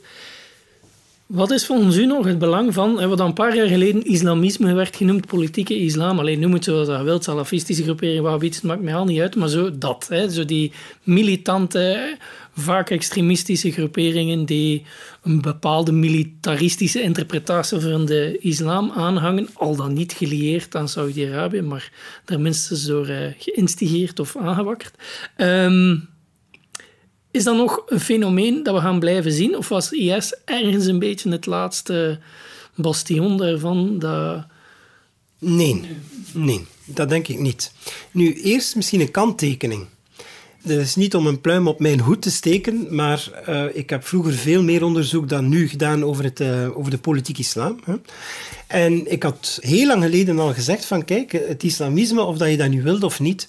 [1.27, 4.97] wat is volgens u nog het belang van, wat een paar jaar geleden islamisme werd
[4.97, 8.95] genoemd, politieke islam, alleen noem het zoals dat wilt, salafistische groepering, wahhabitische, het maakt mij
[8.95, 12.17] al niet uit, maar zo dat, hè, zo die militante,
[12.55, 14.85] vaak extremistische groeperingen die
[15.23, 21.93] een bepaalde militaristische interpretatie van de islam aanhangen, al dan niet gelieerd aan Saudi-Arabië, maar
[22.25, 24.95] daar minstens door uh, geïnstigeerd of aangewakkerd.
[25.37, 26.09] Um,
[27.37, 29.57] is dat nog een fenomeen dat we gaan blijven zien?
[29.57, 32.19] Of was IS ergens een beetje het laatste
[32.75, 33.99] bastion daarvan?
[33.99, 34.45] Dat...
[35.39, 35.83] Nee,
[36.33, 37.73] nee, dat denk ik niet.
[38.11, 39.87] Nu, eerst misschien een kanttekening.
[40.63, 44.07] Dat is niet om een pluim op mijn hoed te steken, maar uh, ik heb
[44.07, 47.81] vroeger veel meer onderzoek dan nu gedaan over, het, uh, over de politiek islam.
[47.85, 47.95] Hè.
[48.67, 52.57] En ik had heel lang geleden al gezegd van kijk, het islamisme, of dat je
[52.57, 53.49] dat nu wilt of niet,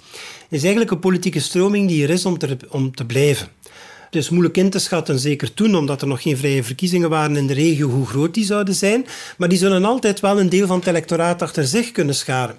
[0.50, 3.48] is eigenlijk een politieke stroming die er is te, om te blijven.
[4.08, 7.36] Het is moeilijk in te schatten, zeker toen, omdat er nog geen vrije verkiezingen waren
[7.36, 9.06] in de regio, hoe groot die zouden zijn.
[9.38, 12.56] Maar die zullen altijd wel een deel van het electoraat achter zich kunnen scharen.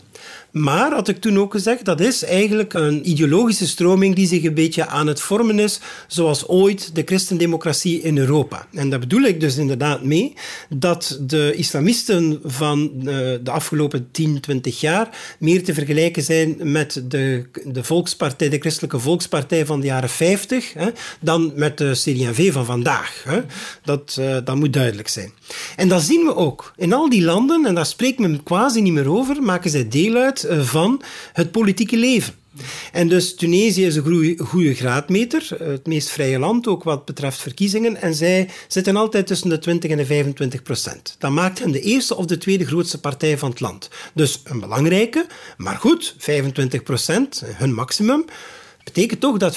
[0.50, 4.54] Maar, had ik toen ook gezegd, dat is eigenlijk een ideologische stroming die zich een
[4.54, 8.66] beetje aan het vormen is, zoals ooit de christendemocratie in Europa.
[8.72, 10.33] En daar bedoel ik dus inderdaad mee
[10.68, 13.04] dat de islamisten van eh,
[13.42, 18.98] de afgelopen 10, 20 jaar meer te vergelijken zijn met de, de Volkspartij, de Christelijke
[18.98, 20.88] Volkspartij van de jaren 50, hè,
[21.20, 23.24] dan met de CD&V van vandaag.
[23.24, 23.40] Hè.
[23.85, 25.33] Dat, uh, dat moet duidelijk zijn.
[25.76, 26.72] En dat zien we ook.
[26.76, 30.07] In al die landen, en daar spreekt men quasi niet meer over, maken zij deel
[30.16, 32.34] uit eh, van het politieke leven.
[32.92, 37.38] En dus Tunesië is een goede graadmeter, eh, het meest vrije land, ook wat betreft
[37.38, 38.00] verkiezingen.
[38.00, 41.16] En zij zitten altijd tussen de 20 en de 25 procent.
[41.18, 43.90] Dat maakt hen de eerste of de tweede grootste partij van het land.
[44.14, 48.24] Dus een belangrijke, maar goed, 25 procent, hun maximum
[48.92, 49.57] betekent toch dat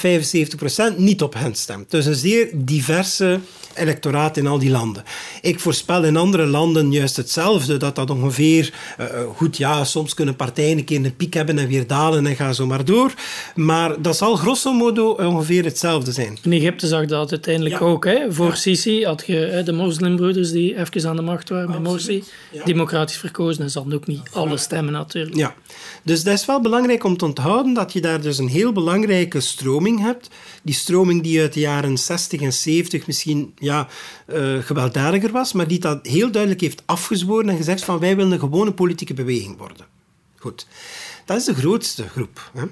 [0.94, 1.90] 75% niet op hen stemt.
[1.90, 3.40] Dus een zeer diverse
[3.74, 5.04] electoraat in al die landen.
[5.40, 10.36] Ik voorspel in andere landen juist hetzelfde, dat dat ongeveer, uh, goed ja, soms kunnen
[10.36, 13.12] partijen een keer een piek hebben en weer dalen en gaan zo maar door,
[13.54, 16.38] maar dat zal grosso modo ongeveer hetzelfde zijn.
[16.42, 18.04] In Egypte zag dat uiteindelijk ook.
[18.04, 18.32] Hè?
[18.32, 22.24] Voor Sisi had je de moslimbroeders die even aan de macht waren bij Morsi,
[22.64, 25.36] democratisch verkozen en ze hadden ook niet alle stemmen natuurlijk.
[25.36, 25.54] Ja,
[26.02, 28.72] dus dat is wel belangrijk om te onthouden dat je daar dus een heel
[29.28, 30.30] belangrijke stroming hebt.
[30.62, 33.88] Die stroming die uit de jaren 60 en 70 misschien ja,
[34.26, 38.32] uh, gewelddadiger was, maar die dat heel duidelijk heeft afgezworen en gezegd van wij willen
[38.32, 39.86] een gewone politieke beweging worden.
[40.36, 40.66] Goed.
[41.24, 42.50] Dat is de grootste groep.
[42.54, 42.64] Hè.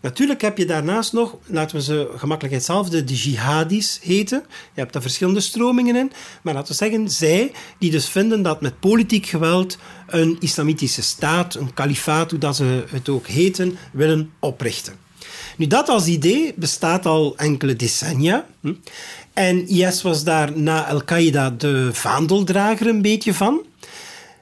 [0.00, 4.44] Natuurlijk heb je daarnaast nog, laten we ze gemakkelijkheidshalve de jihadis heten.
[4.74, 6.12] Je hebt daar verschillende stromingen in.
[6.42, 11.54] Maar laten we zeggen, zij die dus vinden dat met politiek geweld een islamitische staat,
[11.54, 15.05] een kalifaat, hoe dat ze het ook heten, willen oprichten.
[15.56, 18.46] Nu, dat als idee bestaat al enkele decennia.
[18.60, 18.72] Hm.
[19.32, 23.64] En IS was daar na Al-Qaeda de vaandeldrager een beetje van.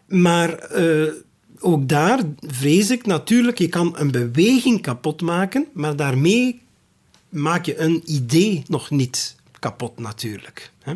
[0.06, 1.12] Maar uh,
[1.58, 6.60] ook daar vrees ik natuurlijk, je kan een beweging kapot maken, maar daarmee
[7.28, 10.70] maak je een idee nog niet kapot natuurlijk.
[10.82, 10.94] Hè?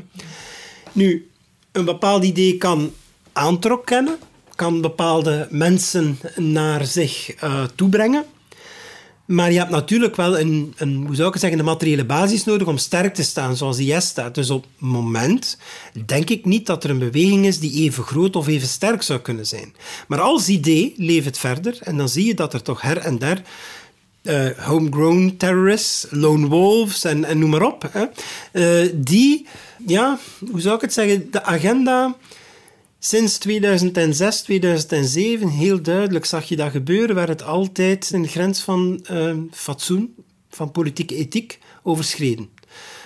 [0.93, 1.31] Nu,
[1.73, 2.93] een bepaald idee kan
[3.33, 4.19] aantrok kennen,
[4.55, 8.25] kan bepaalde mensen naar zich uh, toebrengen.
[9.29, 12.67] Maar je hebt natuurlijk wel een, een, hoe zou ik zeggen, een materiële basis nodig
[12.67, 14.35] om sterk te staan, zoals IS staat.
[14.35, 15.59] Dus op het moment
[16.07, 19.21] denk ik niet dat er een beweging is die even groot of even sterk zou
[19.21, 19.75] kunnen zijn.
[20.07, 23.19] Maar als idee leeft het verder en dan zie je dat er toch her en
[23.19, 23.43] der
[24.23, 27.91] uh, homegrown terrorists, lone wolves en, en noem maar op,
[28.53, 29.47] uh, die,
[29.87, 30.19] ja,
[30.51, 32.17] hoe zou ik het zeggen, de agenda
[33.01, 39.07] Sinds 2006, 2007, heel duidelijk zag je dat gebeuren, waar het altijd een grens van
[39.11, 40.15] uh, fatsoen,
[40.51, 42.49] van politieke ethiek, overschreden.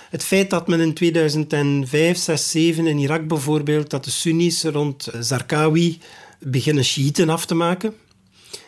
[0.09, 5.09] Het feit dat men in 2005, 6, 7 in Irak bijvoorbeeld, dat de Sunnis rond
[5.19, 5.99] Zarqawi
[6.39, 7.93] beginnen Shiiten af te maken.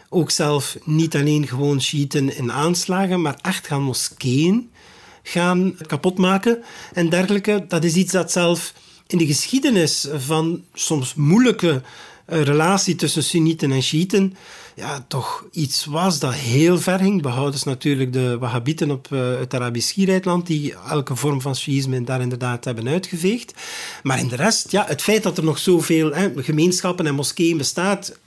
[0.09, 4.69] Ook zelf niet alleen gewoon Shiiten in aanslagen, maar echt gaan moskeeën
[5.23, 7.65] gaan kapotmaken en dergelijke.
[7.67, 8.73] Dat is iets dat zelf
[9.07, 11.81] in de geschiedenis van soms moeilijke
[12.29, 14.35] uh, relatie tussen Sunnieten en Shiiten
[14.75, 17.21] ja, toch iets was dat heel ver ging.
[17.21, 22.21] Behoudens natuurlijk de Wahhabieten op uh, het Arabisch Schiereiland, die elke vorm van Shiïsme daar
[22.21, 23.53] inderdaad hebben uitgeveegd.
[24.03, 27.57] Maar in de rest, ja, het feit dat er nog zoveel hè, gemeenschappen en moskeeën
[27.57, 28.17] bestaat,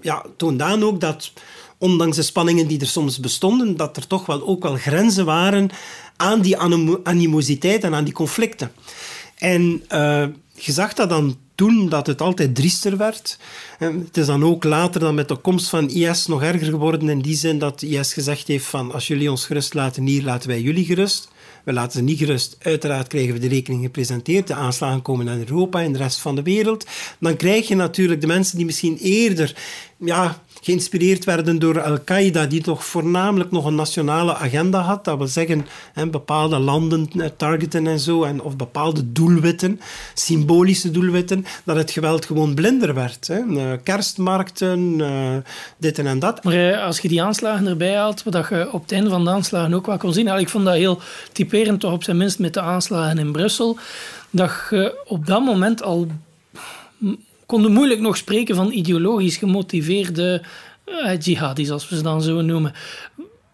[0.00, 1.32] ja, toont aan ook dat
[1.78, 5.70] ondanks de spanningen die er soms bestonden, dat er toch wel ook wel grenzen waren
[6.16, 6.58] aan die
[7.02, 8.72] animositeit en aan die conflicten.
[9.38, 13.38] En uh, je zag dat dan toen dat het altijd driester werd.
[13.78, 17.08] En het is dan ook later dan met de komst van IS nog erger geworden
[17.08, 20.48] in die zin dat IS gezegd heeft van als jullie ons gerust laten hier, laten
[20.48, 21.28] wij jullie gerust.
[21.64, 22.56] We laten ze niet gerust.
[22.62, 24.46] Uiteraard krijgen we de rekening gepresenteerd.
[24.46, 26.86] De aanslagen komen naar Europa en de rest van de wereld.
[27.20, 29.56] Dan krijg je natuurlijk de mensen die misschien eerder
[29.96, 35.04] ja, geïnspireerd werden door Al-Qaeda, die toch voornamelijk nog een nationale agenda had.
[35.04, 39.80] Dat wil zeggen, hè, bepaalde landen eh, targeten en zo, en, of bepaalde doelwitten,
[40.14, 43.26] symbolische doelwitten, dat het geweld gewoon blinder werd.
[43.26, 43.38] Hè.
[43.38, 45.36] Eh, kerstmarkten, uh,
[45.78, 46.44] dit en dat.
[46.44, 49.74] Maar als je die aanslagen erbij haalt, wat je op het einde van de aanslagen
[49.74, 51.00] ook wel kon zien, ik vond dat heel
[51.32, 53.78] typerend, toch op zijn minst met de aanslagen in Brussel,
[54.30, 56.06] dat je op dat moment al
[57.48, 60.42] konden moeilijk nog spreken van ideologisch gemotiveerde
[60.86, 62.72] uh, jihadis, als we ze dan zo noemen.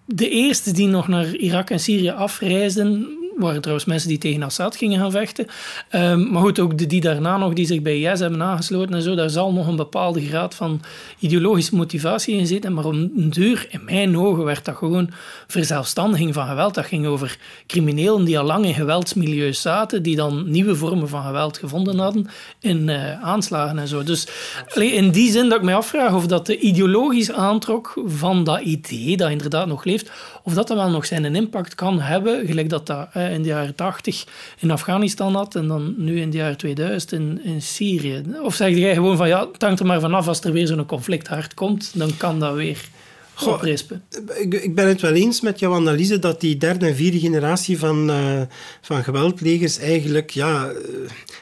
[0.07, 4.77] De eerste die nog naar Irak en Syrië afreisden, waren trouwens mensen die tegen Assad
[4.77, 5.47] gingen gaan vechten.
[5.93, 9.03] Um, maar goed, ook de, die daarna nog, die zich bij IS hebben aangesloten en
[9.03, 10.81] zo, daar zal nog een bepaalde graad van
[11.19, 12.73] ideologische motivatie in zitten.
[12.75, 15.11] Maar om een duur, in mijn ogen, werd dat gewoon
[15.47, 16.75] verzelfstandiging van geweld.
[16.75, 21.23] Dat ging over criminelen die al lang in geweldsmilieus zaten, die dan nieuwe vormen van
[21.23, 22.27] geweld gevonden hadden
[22.61, 24.03] in uh, aanslagen en zo.
[24.03, 24.29] Dus
[24.75, 29.17] in die zin dat ik mij afvraag of dat de ideologisch aantrok van dat idee,
[29.17, 30.11] dat inderdaad nog leeft,
[30.43, 33.75] of dat dan wel nog zijn impact kan hebben, gelijk dat dat in de jaren
[33.75, 34.27] 80
[34.59, 38.23] in Afghanistan had en dan nu in de jaren 2000 in, in Syrië.
[38.43, 41.27] Of zeg jij gewoon van ja, het er maar vanaf als er weer zo'n conflict
[41.27, 42.79] hard komt, dan kan dat weer
[43.35, 47.19] Goh, ik, ik, ben het wel eens met jouw analyse dat die derde en vierde
[47.19, 48.41] generatie van, uh,
[48.81, 50.77] van geweldlegers eigenlijk, ja, uh,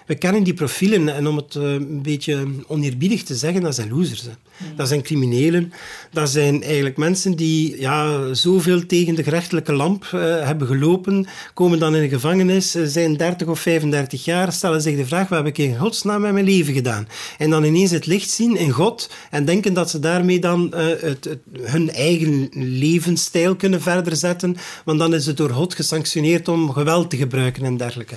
[0.07, 3.88] we kennen die profielen en om het uh, een beetje oneerbiedig te zeggen, dat zijn
[3.88, 4.22] losers.
[4.22, 4.28] Hè.
[4.28, 4.76] Mm.
[4.76, 5.72] Dat zijn criminelen,
[6.12, 11.94] dat zijn eigenlijk mensen die ja, zoveel tegen de gerechtelijke lamp hebben gelopen, komen dan
[11.94, 15.59] in de gevangenis, zijn 30 of 35 jaar, stellen zich de vraag, wat heb ik
[15.59, 17.09] in godsnaam met mijn leven gedaan?
[17.38, 21.24] En dan ineens het licht zien in God en denken dat ze daarmee dan het,
[21.24, 26.72] het, hun eigen levensstijl kunnen verder zetten, want dan is het door God gesanctioneerd om
[26.72, 28.16] geweld te gebruiken en dergelijke.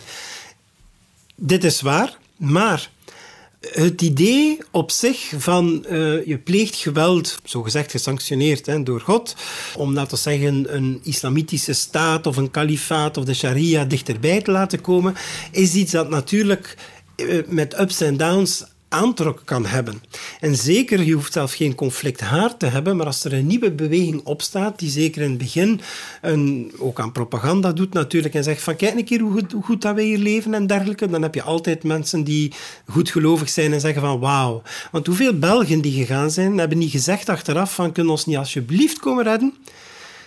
[1.36, 2.90] Dit is waar, maar
[3.72, 9.36] het idee op zich van uh, je pleegt geweld, zogezegd gesanctioneerd hè, door God,
[9.78, 14.52] om laten we zeggen een islamitische staat of een kalifaat of de sharia dichterbij te
[14.52, 15.16] laten komen,
[15.52, 16.78] is iets dat natuurlijk
[17.16, 18.64] uh, met ups en downs
[18.96, 20.04] aantrok kan hebben.
[20.40, 23.72] En zeker, je hoeft zelf geen conflict haar te hebben, maar als er een nieuwe
[23.72, 25.82] beweging opstaat, die zeker in het begin
[26.22, 29.96] een, ook aan propaganda doet natuurlijk, en zegt van kijk een keer hoe goed, dat
[29.96, 32.54] wij hier leven en dergelijke, dan heb je altijd mensen die
[32.88, 34.62] goedgelovig zijn en zeggen van wauw.
[34.92, 39.00] Want hoeveel Belgen die gegaan zijn, hebben niet gezegd achteraf van kunnen ons niet alsjeblieft
[39.00, 39.54] komen redden?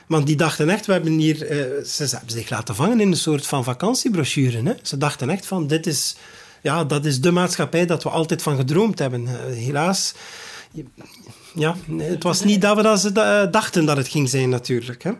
[0.06, 1.42] Want die dachten echt, we hebben hier...
[1.42, 4.62] Uh, ze hebben zich laten vangen in een soort van vakantiebrochure.
[4.62, 4.72] Hè?
[4.82, 6.16] Ze dachten echt van, dit is
[6.62, 9.26] ja, dat is de maatschappij dat we altijd van gedroomd hebben.
[9.26, 10.14] Eh, helaas,
[11.54, 15.02] ja, het was niet dat we dat ze eh, dachten dat het ging zijn natuurlijk.
[15.02, 15.12] Hè.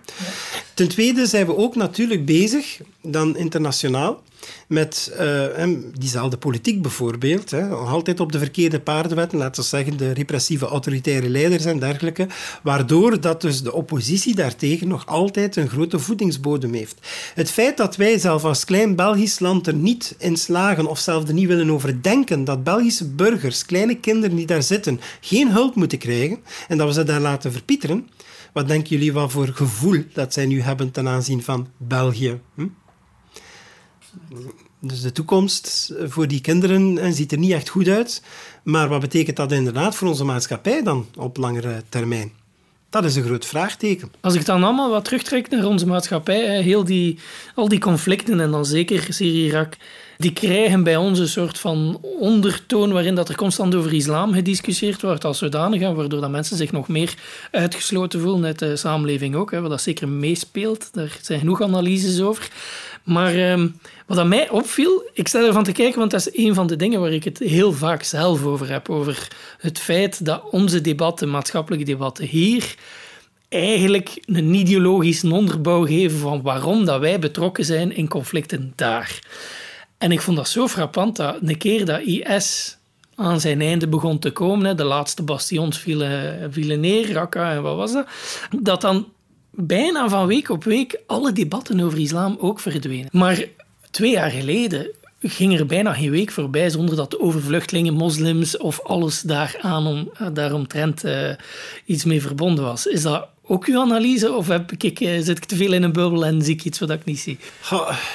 [0.75, 4.23] Ten tweede zijn we ook natuurlijk bezig, dan internationaal,
[4.69, 7.51] met uh, diezelfde politiek bijvoorbeeld.
[7.51, 12.27] Hè, altijd op de verkeerde paardenwetten, laten we zeggen de repressieve autoritaire leiders en dergelijke,
[12.63, 17.09] waardoor dat dus de oppositie daartegen nog altijd een grote voedingsbodem heeft.
[17.35, 21.29] Het feit dat wij zelf als klein Belgisch land er niet in slagen of zelf
[21.29, 25.99] er niet willen overdenken dat Belgische burgers, kleine kinderen die daar zitten, geen hulp moeten
[25.99, 28.09] krijgen en dat we ze daar laten verpieteren,
[28.53, 32.41] Wat denken jullie wat voor gevoel dat zij nu hebben ten aanzien van België?
[32.55, 32.67] Hm?
[34.81, 38.23] Dus de toekomst voor die kinderen ziet er niet echt goed uit.
[38.63, 42.33] Maar wat betekent dat inderdaad voor onze maatschappij dan op langere termijn?
[42.91, 44.13] Dat is een groot vraagteken.
[44.21, 47.19] Als ik dan allemaal wat terugtrek naar onze maatschappij, heel die,
[47.55, 49.77] al die conflicten en dan zeker Syrië-Irak,
[50.17, 55.03] die krijgen bij ons een soort van ondertoon waarin dat er constant over islam gediscussieerd
[55.03, 57.15] wordt als zodanig, waardoor dat mensen zich nog meer
[57.51, 60.89] uitgesloten voelen uit de samenleving ook, wat dat zeker meespeelt.
[60.93, 62.51] Daar zijn genoeg analyses over.
[63.09, 63.69] Maar ehm,
[64.07, 66.77] wat aan mij opviel, ik sta ervan te kijken, want dat is een van de
[66.77, 68.89] dingen waar ik het heel vaak zelf over heb.
[68.91, 72.75] Over het feit dat onze debatten, maatschappelijke debatten hier,
[73.49, 79.19] eigenlijk een ideologische onderbouw geven van waarom dat wij betrokken zijn in conflicten daar.
[79.99, 82.77] En ik vond dat zo frappant dat een keer dat IS
[83.15, 87.77] aan zijn einde begon te komen, de laatste bastions vielen, vielen neer, Raqqa en wat
[87.77, 88.07] was dat,
[88.61, 89.07] dat dan
[89.61, 93.09] bijna van week op week alle debatten over islam ook verdwenen.
[93.13, 93.45] Maar
[93.91, 94.91] twee jaar geleden
[95.21, 100.11] ging er bijna geen week voorbij zonder dat over vluchtelingen, moslims of alles daaraan om,
[100.33, 101.31] daaromtrent uh,
[101.85, 102.87] iets mee verbonden was.
[102.87, 105.93] Is dat ook uw analyse of heb ik, eh, zit ik te veel in een
[105.93, 107.39] bubbel en zie ik iets wat ik niet zie?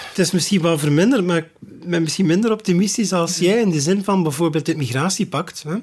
[0.10, 3.82] het is misschien wel verminderd, maar ik ben misschien minder optimistisch als jij in de
[3.82, 5.64] zin van bijvoorbeeld het migratiepact.
[5.68, 5.76] Hè.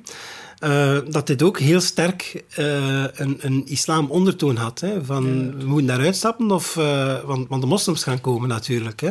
[0.61, 4.81] Uh, dat dit ook heel sterk uh, een, een islam ondertoon had.
[4.81, 5.25] Hè, van
[5.59, 9.01] we moeten daaruit stappen, of, uh, want, want de moslims gaan komen natuurlijk.
[9.01, 9.11] Hè.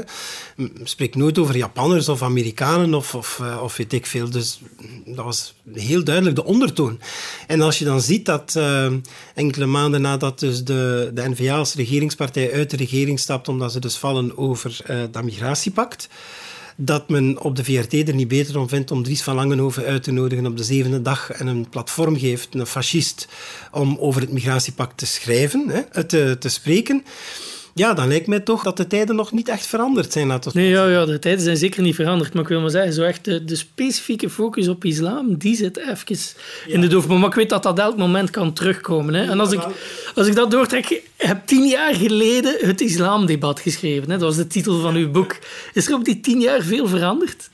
[0.84, 4.30] Spreek nooit over Japanners of Amerikanen of, of, of weet ik veel.
[4.30, 4.60] Dus
[5.06, 7.00] dat was heel duidelijk de ondertoon.
[7.48, 8.60] En als je dan ziet dat
[9.36, 13.80] enkele maanden nadat dus de, de N-VA als regeringspartij uit de regering stapt, omdat ze
[13.80, 14.78] dus vallen over
[15.12, 16.10] dat migratiepact
[16.82, 20.04] dat men op de VRT er niet beter om vindt om Dries van Langenhoven uit
[20.04, 23.28] te nodigen op de zevende dag en een platform geeft, een fascist,
[23.72, 27.04] om over het migratiepact te schrijven, hè, te, te spreken
[27.74, 30.28] ja, dan lijkt mij toch dat de tijden nog niet echt veranderd zijn.
[30.28, 32.34] Laten nee, ja, ja, de tijden zijn zeker niet veranderd.
[32.34, 35.78] Maar ik wil maar zeggen, zo echt de, de specifieke focus op islam, die zit
[35.78, 36.18] even
[36.68, 37.08] in de doof.
[37.08, 39.14] Maar ik weet dat dat elk moment kan terugkomen.
[39.14, 39.30] Hè.
[39.32, 39.62] En als ik,
[40.16, 44.10] als ik dat doortrek, heb tien jaar geleden het islamdebat geschreven.
[44.10, 44.18] Hè.
[44.18, 45.38] Dat was de titel van uw boek.
[45.74, 47.50] Is er op die tien jaar veel veranderd?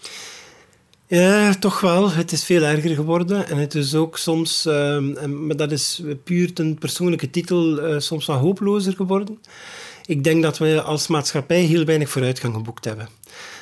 [1.07, 2.11] Ja, toch wel.
[2.11, 3.47] Het is veel erger geworden.
[3.47, 4.97] En het is ook soms, uh,
[5.27, 9.39] maar dat is puur een persoonlijke titel, uh, soms wat hopelozer geworden.
[10.05, 13.09] Ik denk dat we als maatschappij heel weinig vooruitgang geboekt hebben.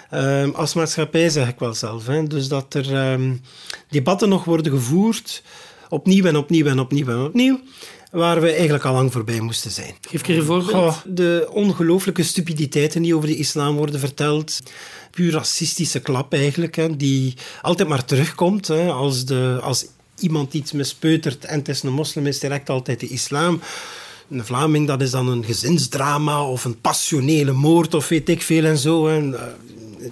[0.10, 2.08] Ehm, als maatschappij zeg ik wel zelf.
[2.08, 2.24] Hè.
[2.28, 3.42] Dus dat er um,
[3.90, 5.44] debatten nog worden gevoerd,
[5.90, 7.60] opnieuw en opnieuw en opnieuw en opnieuw,
[8.12, 9.94] waar we eigenlijk al lang voorbij moesten zijn.
[10.02, 11.02] Geef ik een voorbeeld?
[11.06, 14.62] de ongelooflijke stupiditeiten die over de islam worden verteld.
[15.12, 18.68] Puur racistische klap eigenlijk, hè, die altijd maar terugkomt.
[18.68, 19.86] Hè, als, de, als
[20.20, 23.62] iemand iets mispeutert en het is een moslim, is direct altijd de islam
[24.30, 28.64] een Vlaming, dat is dan een gezinsdrama of een passionele moord of weet ik veel
[28.64, 29.08] en zo.
[29.08, 29.46] En, eh,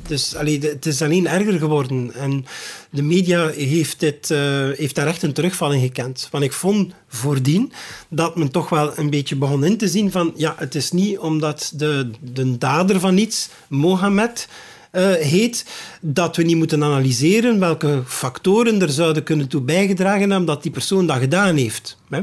[0.07, 2.13] dus allee, het is alleen erger geworden.
[2.13, 2.45] En
[2.89, 4.39] de media heeft, dit, uh,
[4.75, 6.27] heeft daar echt een terugval in gekend.
[6.31, 7.71] Want ik vond voordien
[8.09, 10.33] dat men toch wel een beetje begon in te zien van...
[10.35, 14.47] Ja, het is niet omdat de, de dader van iets, Mohammed
[14.91, 15.65] uh, heet,
[16.01, 20.71] dat we niet moeten analyseren welke factoren er zouden kunnen toe bijgedragen hebben dat die
[20.71, 21.97] persoon dat gedaan heeft.
[22.09, 22.21] Hè?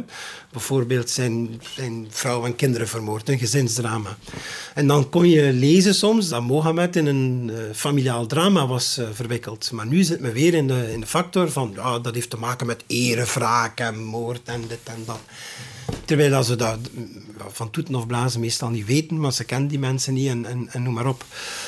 [0.52, 4.16] Bijvoorbeeld zijn, zijn vrouw en kinderen vermoord, een gezinsdrama.
[4.74, 9.06] En dan kon je lezen soms dat Mohammed in een uh, familiaal drama was uh,
[9.12, 9.70] verwikkeld.
[9.72, 12.36] Maar nu zit men weer in de, in de factor van ja, dat heeft te
[12.36, 15.20] maken met erevraak en moord en dit en dat.
[16.04, 16.78] Terwijl dat ze dat
[17.48, 20.68] van toeten of blazen meestal niet weten, maar ze kennen die mensen niet en, en,
[20.72, 21.24] en noem maar op.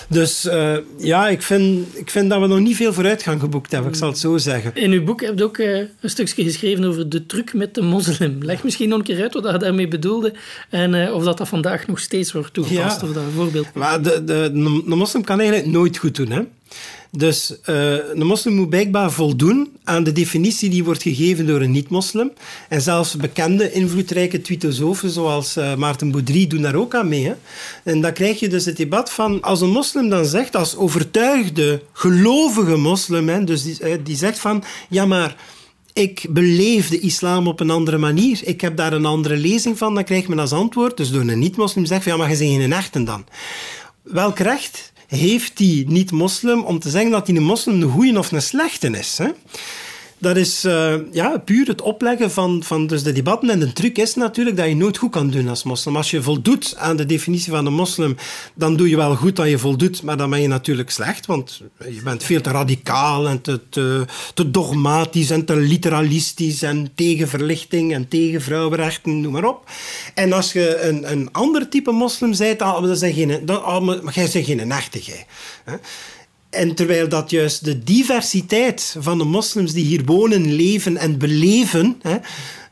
[0.08, 3.90] Dus uh, ja, ik vind, ik vind dat we nog niet veel vooruitgang geboekt hebben,
[3.90, 4.74] ik zal het zo zeggen.
[4.74, 7.82] In uw boek heb je ook uh, een stukje geschreven over de truc met de
[7.82, 8.42] moslim.
[8.42, 10.34] Leg misschien nog een keer uit wat je daarmee bedoelde
[10.70, 13.00] en uh, of dat, dat vandaag nog steeds wordt toegepast.
[13.00, 16.16] Ja, of dat een voorbeeld maar de, de, de, de moslim kan eigenlijk nooit goed
[16.16, 16.30] doen.
[16.30, 16.42] Hè?
[17.12, 21.70] Dus uh, een moslim moet blijkbaar voldoen aan de definitie die wordt gegeven door een
[21.70, 22.32] niet-moslim.
[22.68, 27.26] En zelfs bekende, invloedrijke tweetosofen zoals uh, Maarten Boudry doen daar ook aan mee.
[27.26, 27.34] Hè.
[27.84, 31.82] En dan krijg je dus het debat van, als een moslim dan zegt, als overtuigde,
[31.92, 35.36] gelovige moslim, hè, dus die, uh, die zegt van, ja maar
[35.92, 38.40] ik beleef de islam op een andere manier.
[38.44, 39.94] Ik heb daar een andere lezing van.
[39.94, 42.60] Dan krijgt men als antwoord, dus door een niet-moslim zegt van, ja, maar je bent
[42.60, 43.24] geen echte dan.
[44.02, 48.32] Welk recht heeft die niet-moslim om te zeggen dat hij een moslim een goeie of
[48.32, 49.18] een slechte is.
[49.18, 49.28] Hè?
[50.20, 53.50] Dat is uh, ja, puur het opleggen van, van dus de debatten.
[53.50, 55.96] En de truc is natuurlijk dat je nooit goed kan doen als moslim.
[55.96, 58.16] Als je voldoet aan de definitie van een moslim,
[58.54, 61.62] dan doe je wel goed dat je voldoet, maar dan ben je natuurlijk slecht, want
[61.78, 63.60] je bent veel te radicaal en te,
[64.34, 69.70] te, dogmatisch en te literalistisch en tegen verlichting en tegen vrouwenrechten, noem maar op.
[70.14, 74.28] En als je een, een ander type moslim bent, dan, zeg je, dan, maar jij
[74.28, 75.26] geen echte, jij.
[76.50, 82.00] En terwijl dat juist de diversiteit van de moslims die hier wonen, leven en beleven,
[82.02, 82.16] hè,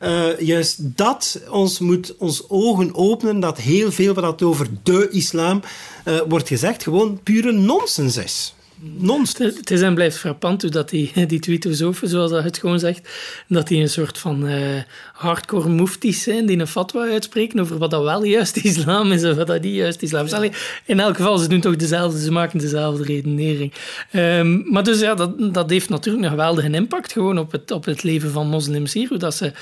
[0.00, 5.62] uh, juist dat ons moet ons ogen openen dat heel veel wat over de islam
[6.04, 8.54] uh, wordt gezegd gewoon pure nonsens is
[9.38, 13.08] Het is en blijft frappant dat die, die twee filosofen, zoals dat het gewoon zegt,
[13.48, 17.90] dat die een soort van uh, hardcore muftis zijn die een fatwa uitspreken over wat
[17.90, 20.50] dat wel juist islam is en wat dat niet juist islam is.
[20.84, 23.72] in elk geval, ze doen toch dezelfde, ze maken dezelfde redenering.
[24.12, 27.84] Um, maar dus ja, dat, dat heeft natuurlijk een geweldige impact gewoon op het, op
[27.84, 29.52] het leven van moslims hier, hoe dat ze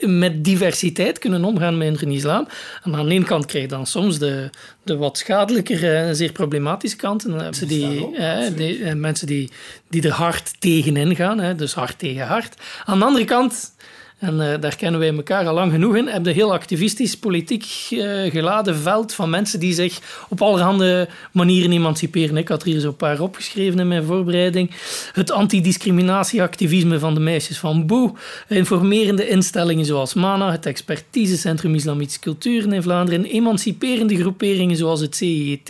[0.00, 2.48] met diversiteit kunnen omgaan met hun islam.
[2.82, 4.50] En aan de ene kant krijg je dan soms de,
[4.86, 7.36] de wat schadelijkere en zeer problematische kanten.
[7.36, 8.10] Mensen die,
[8.54, 9.50] die, mensen die,
[9.88, 12.54] die er hard tegenin gaan, hè, dus hard tegen hard.
[12.84, 13.74] Aan de andere kant
[14.18, 16.06] en uh, daar kennen wij elkaar al lang genoeg in.
[16.06, 21.72] Heb een heel activistisch, politiek uh, geladen veld van mensen die zich op allerhande manieren
[21.72, 22.36] emanciperen.
[22.36, 24.70] Ik had er hier zo'n paar opgeschreven in mijn voorbereiding.
[25.12, 28.12] Het antidiscriminatieactivisme van de meisjes van Boe.
[28.48, 33.24] Informerende instellingen zoals MANA, het Expertisecentrum Islamitische Culturen in Vlaanderen.
[33.24, 35.68] Emanciperende groeperingen zoals het CIET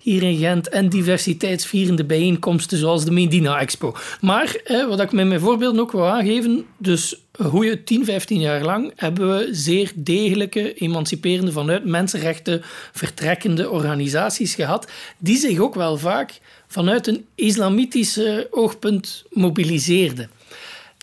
[0.00, 0.68] hier in Gent.
[0.68, 3.94] En diversiteitsvierende bijeenkomsten zoals de Medina Expo.
[4.20, 8.62] Maar, eh, wat ik met mijn voorbeeld ook wil aangeven, dus goede 10, 15 jaar
[8.62, 12.60] lang hebben we zeer degelijke, emanciperende, vanuit mensenrechten
[12.92, 20.30] vertrekkende organisaties gehad, die zich ook wel vaak vanuit een islamitische oogpunt mobiliseerden.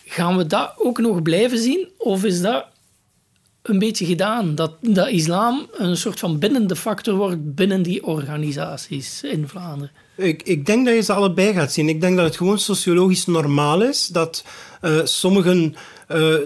[0.04, 1.88] Gaan we dat ook nog blijven zien?
[1.98, 2.66] Of is dat
[3.62, 4.54] een beetje gedaan?
[4.54, 9.90] Dat, dat islam een soort van bindende factor wordt binnen die organisaties in Vlaanderen?
[10.16, 11.88] Ik, ik denk dat je ze allebei gaat zien.
[11.88, 14.44] Ik denk dat het gewoon sociologisch normaal is dat
[14.82, 15.74] uh, sommigen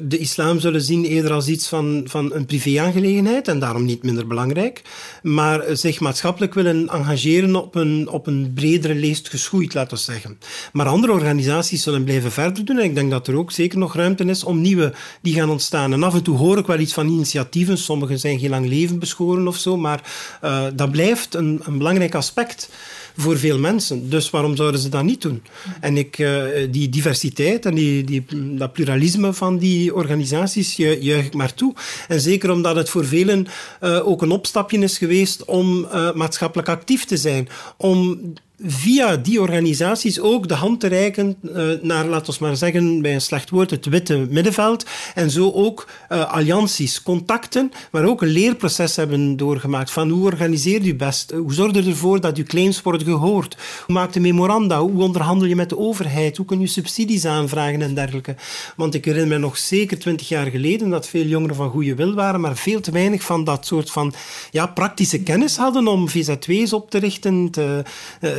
[0.02, 4.26] de islam zullen zien eerder als iets van, van een privéaangelegenheid en daarom niet minder
[4.26, 4.82] belangrijk,
[5.22, 10.38] maar zich maatschappelijk willen engageren op een, op een bredere leest geschoeid, laten we zeggen.
[10.72, 13.94] Maar andere organisaties zullen blijven verder doen en ik denk dat er ook zeker nog
[13.94, 14.92] ruimte is om nieuwe
[15.22, 15.92] die gaan ontstaan.
[15.92, 18.98] En af en toe hoor ik wel iets van initiatieven, sommige zijn heel lang leven
[18.98, 20.00] beschoren of zo, maar
[20.44, 22.68] uh, dat blijft een, een belangrijk aspect
[23.16, 24.10] voor veel mensen.
[24.10, 25.42] Dus waarom zouden ze dat niet doen?
[25.80, 28.24] En ik, uh, die diversiteit en die, die,
[28.56, 31.74] dat pluralisme van die organisaties juich ik maar toe.
[32.08, 33.46] En zeker omdat het voor velen
[33.82, 37.48] uh, ook een opstapje is geweest om uh, maatschappelijk actief te zijn.
[37.76, 38.20] Om
[38.64, 43.14] via die organisaties ook de hand te reiken uh, naar, laten we maar zeggen, bij
[43.14, 44.86] een slecht woord, het witte middenveld.
[45.14, 49.90] En zo ook uh, allianties, contacten, maar ook een leerproces hebben doorgemaakt.
[49.90, 51.30] Van hoe organiseer je best?
[51.30, 53.56] Hoe zorg je ervoor dat je claims worden gehoord?
[53.86, 54.80] Hoe maak je memoranda?
[54.80, 56.36] Hoe onderhandel je met de overheid?
[56.36, 58.34] Hoe kun je subsidies aanvragen en dergelijke?
[58.76, 62.14] Want ik herinner me nog zeker twintig jaar geleden dat veel jongeren van goede wil
[62.14, 64.14] waren, maar veel te weinig van dat soort van
[64.50, 67.82] ja, praktische kennis hadden om VZW's op te richten, te,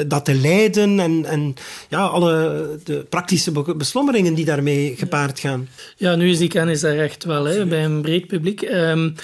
[0.07, 1.55] dat te leiden en, en
[1.89, 5.67] ja, alle de praktische beslommeringen die daarmee gepaard gaan.
[5.97, 8.61] Ja, nu is die kennis daar echt wel hè, bij een breed publiek.
[8.61, 9.15] Um,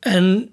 [0.00, 0.50] en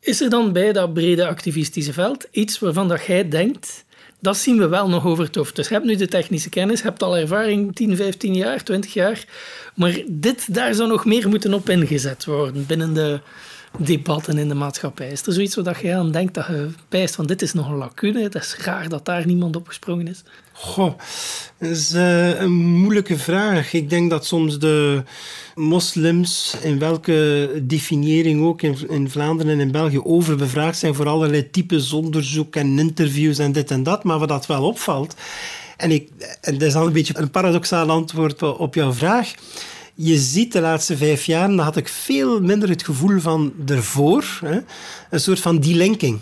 [0.00, 3.84] is er dan bij dat brede activistische veld iets waarvan dat jij denkt,
[4.20, 5.56] dat zien we wel nog over het hoofd.
[5.56, 8.92] Dus je hebt nu de technische kennis, je hebt al ervaring 10, 15 jaar, 20
[8.92, 9.24] jaar,
[9.74, 13.20] maar dit, daar zou nog meer moeten op ingezet worden binnen de
[13.78, 15.08] debatten in de maatschappij.
[15.08, 17.76] Is er zoiets waar je aan denkt dat je pijst van dit is nog een
[17.76, 20.22] lacune, het is raar dat daar niemand op gesprongen is?
[20.52, 20.92] Goh,
[21.58, 23.72] dat is uh, een moeilijke vraag.
[23.72, 25.02] Ik denk dat soms de
[25.54, 31.50] moslims, in welke definiëring ook in, in Vlaanderen en in België, overbevraagd zijn voor allerlei
[31.50, 34.04] types onderzoek en interviews en dit en dat.
[34.04, 35.14] Maar wat dat wel opvalt,
[35.76, 36.08] en, ik,
[36.40, 39.32] en dat is al een beetje een paradoxaal antwoord op jouw vraag
[39.94, 44.38] je ziet de laatste vijf jaar, dan had ik veel minder het gevoel van ervoor,
[44.40, 44.60] hè,
[45.10, 46.20] een soort van delinking.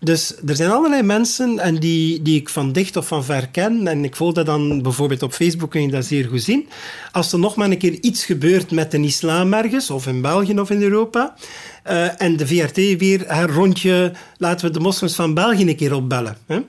[0.00, 3.86] Dus er zijn allerlei mensen en die, die ik van dicht of van ver ken.
[3.86, 6.68] En ik volg dat dan bijvoorbeeld op Facebook, kun je dat zeer goed zien.
[7.12, 10.58] Als er nog maar een keer iets gebeurt met een islam ergens, of in België
[10.60, 11.34] of in Europa,
[11.90, 15.94] Uh, en de VRT weer haar rondje, laten we de moslims van België een keer
[15.94, 16.36] opbellen.
[16.46, 16.60] Hè?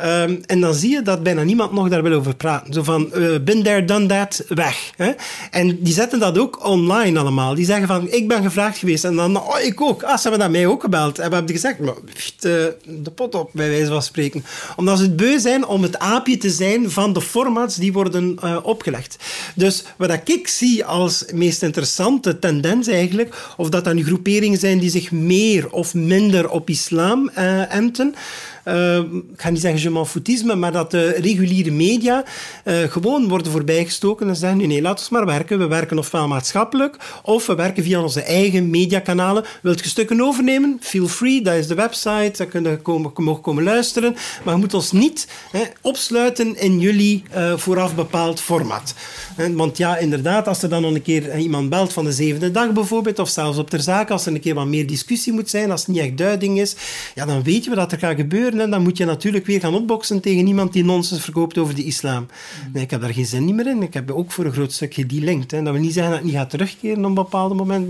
[0.00, 2.72] Um, en dan zie je dat bijna niemand nog daar wil over praten.
[2.72, 4.90] Zo van, uh, been there, done that, weg.
[4.96, 5.12] Hè?
[5.50, 7.54] En die zetten dat ook online allemaal.
[7.54, 9.04] Die zeggen van, ik ben gevraagd geweest.
[9.04, 10.02] En dan, oh, ik ook.
[10.02, 11.18] Ah, ze hebben dat mij ook gebeld.
[11.18, 11.94] En we hebben gezegd, maar,
[12.38, 14.44] de, de pot op, bij wijze van spreken.
[14.76, 18.38] Omdat ze het beu zijn om het aapje te zijn van de formats die worden
[18.44, 19.16] uh, opgelegd.
[19.54, 24.90] Dus wat ik zie als meest interessante tendens eigenlijk, of dat dan groeperingen zijn die
[24.90, 27.74] zich meer of minder op islam uh,
[28.68, 32.24] uh, ik ga niet zeggen je m'en foutisme, maar dat de reguliere media
[32.64, 35.58] uh, gewoon worden voorbijgestoken en zeggen, nee, nee, laten we maar werken.
[35.58, 39.44] We werken ofwel maatschappelijk, of we werken via onze eigen mediakanalen.
[39.62, 40.78] Wilt je stukken overnemen?
[40.80, 44.16] Feel free, dat is de website, daar kun je komen, mogen komen luisteren.
[44.44, 48.94] Maar je moet ons niet hè, opsluiten in jullie uh, vooraf bepaald format.
[49.52, 52.72] Want ja, inderdaad, als er dan nog een keer iemand belt van de zevende dag
[52.72, 55.70] bijvoorbeeld, of zelfs op ter zake, als er een keer wat meer discussie moet zijn,
[55.70, 56.74] als het niet echt duiding is,
[57.14, 58.53] ja, dan weet je wat er gaat gebeuren.
[58.60, 61.84] En dan moet je natuurlijk weer gaan opboksen tegen iemand die nonsens verkoopt over de
[61.84, 62.26] islam.
[62.72, 63.82] Nee, ik heb daar geen zin meer in.
[63.82, 65.50] Ik heb ook voor een groot stukje die link.
[65.50, 67.88] Dat wil niet zeggen dat ik niet ga terugkeren op een bepaald moment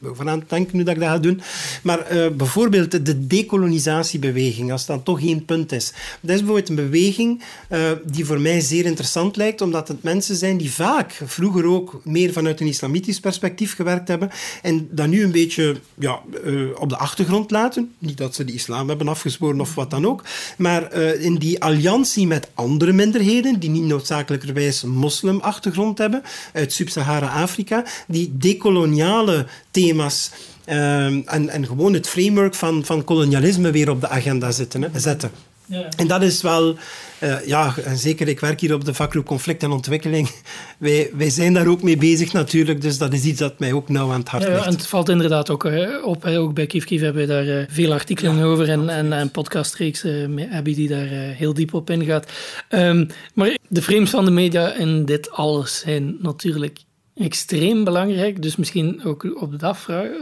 [0.00, 1.40] het denken nu dat ik dat ga doen.
[1.82, 5.92] Maar uh, bijvoorbeeld de decolonisatiebeweging, als dat toch één punt is.
[6.20, 10.36] Dat is bijvoorbeeld een beweging uh, die voor mij zeer interessant lijkt, omdat het mensen
[10.36, 14.30] zijn die vaak vroeger ook meer vanuit een islamitisch perspectief gewerkt hebben
[14.62, 17.94] en dat nu een beetje ja, uh, op de achtergrond laten.
[17.98, 20.24] Niet dat ze de islam hebben afgezworen of wat dan ook,
[20.58, 26.22] maar in die alliantie met andere minderheden, die niet noodzakelijkerwijs moslimachtergrond hebben,
[26.52, 33.90] uit Sub-Sahara-Afrika, die decoloniale thema's um, en, en gewoon het framework van, van kolonialisme weer
[33.90, 34.82] op de agenda zetten.
[34.82, 35.30] Hè, zetten.
[35.68, 35.88] Ja.
[35.96, 36.76] En dat is wel,
[37.20, 40.30] uh, ja, en zeker ik werk hier op de vakgroep Conflict en Ontwikkeling.
[40.78, 43.88] Wij, wij zijn daar ook mee bezig natuurlijk, dus dat is iets dat mij ook
[43.88, 44.58] nauw aan het hart ligt.
[44.58, 46.24] Ja, en het valt inderdaad ook uh, op.
[46.24, 50.34] Ook bij Kief Kief hebben we daar uh, veel artikelen over en, en, en podcastreeksen
[50.34, 52.32] met Abby die daar heel diep op ingaat.
[52.70, 56.78] Um, maar de frames van de media in dit alles zijn natuurlijk
[57.16, 58.42] extreem belangrijk.
[58.42, 59.76] Dus misschien ook op dat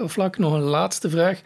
[0.05, 1.41] vlak nog een laatste vraag.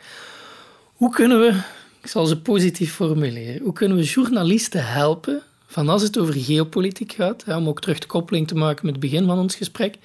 [0.94, 1.60] Hoe kunnen we,
[2.02, 7.12] ik zal ze positief formuleren, hoe kunnen we journalisten helpen van als het over geopolitiek
[7.12, 9.96] gaat, om ook terug de koppeling te maken met het begin van ons gesprek,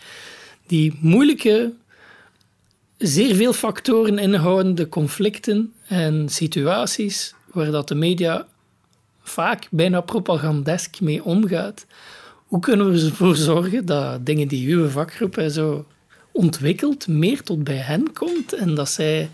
[0.68, 1.74] die moeilijke,
[2.98, 8.48] zeer veel factoren inhoudende conflicten en situaties waar dat de media
[9.22, 11.86] vaak bijna propagandesk mee omgaat,
[12.54, 15.86] hoe kunnen we ervoor zorgen dat dingen die uw vakgroep zo
[16.32, 19.30] ontwikkelt, meer tot bij hen komt en dat zij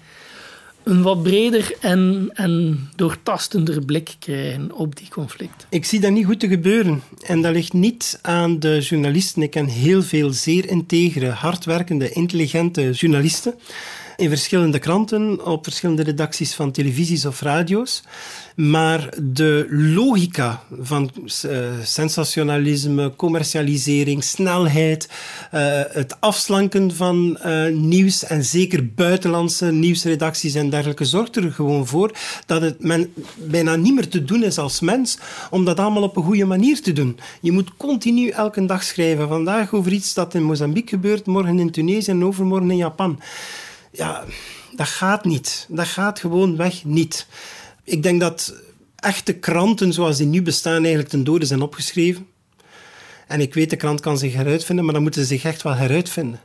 [0.83, 5.67] een wat breder en, en doortastender blik krijgen op die conflicten?
[5.69, 7.01] Ik zie dat niet goed te gebeuren.
[7.25, 9.41] En dat ligt niet aan de journalisten.
[9.41, 13.53] Ik ken heel veel zeer integere, hardwerkende, intelligente journalisten
[14.19, 18.03] in verschillende kranten, op verschillende redacties van televisies of radio's.
[18.55, 21.11] Maar de logica van
[21.45, 25.09] uh, sensationalisme, commercialisering, snelheid,
[25.53, 31.87] uh, het afslanken van uh, nieuws en zeker buitenlandse nieuwsredacties en dergelijke zorgt er gewoon
[31.87, 32.11] voor
[32.45, 35.17] dat het men bijna niet meer te doen is als mens
[35.49, 37.19] om dat allemaal op een goede manier te doen.
[37.41, 39.27] Je moet continu elke dag schrijven.
[39.27, 43.19] Vandaag over iets dat in Mozambique gebeurt, morgen in Tunesië en overmorgen in Japan
[43.91, 44.23] ja,
[44.75, 45.65] dat gaat niet.
[45.69, 47.27] Dat gaat gewoon weg niet.
[47.83, 48.53] Ik denk dat
[48.95, 52.27] echte kranten zoals die nu bestaan eigenlijk ten dode zijn opgeschreven.
[53.27, 55.75] En ik weet, de krant kan zich heruitvinden, maar dan moeten ze zich echt wel
[55.75, 56.39] heruitvinden.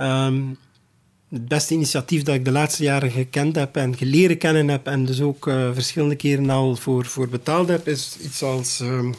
[0.00, 0.58] Um,
[1.30, 5.04] het beste initiatief dat ik de laatste jaren gekend heb en geleren kennen heb en
[5.04, 8.80] dus ook uh, verschillende keren al voor, voor betaald heb, is iets als...
[8.80, 9.14] Um,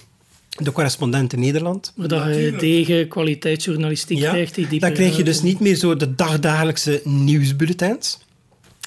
[0.55, 1.93] de correspondent in Nederland.
[1.95, 4.55] Maar dat je tegen kwaliteitsjournalistiek ja, krijgt.
[4.55, 8.19] Die dan krijg je dus niet meer zo de dagdagelijkse nieuwsbulletins,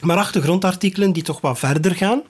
[0.03, 2.23] maar achtergrondartikelen die toch wat verder gaan.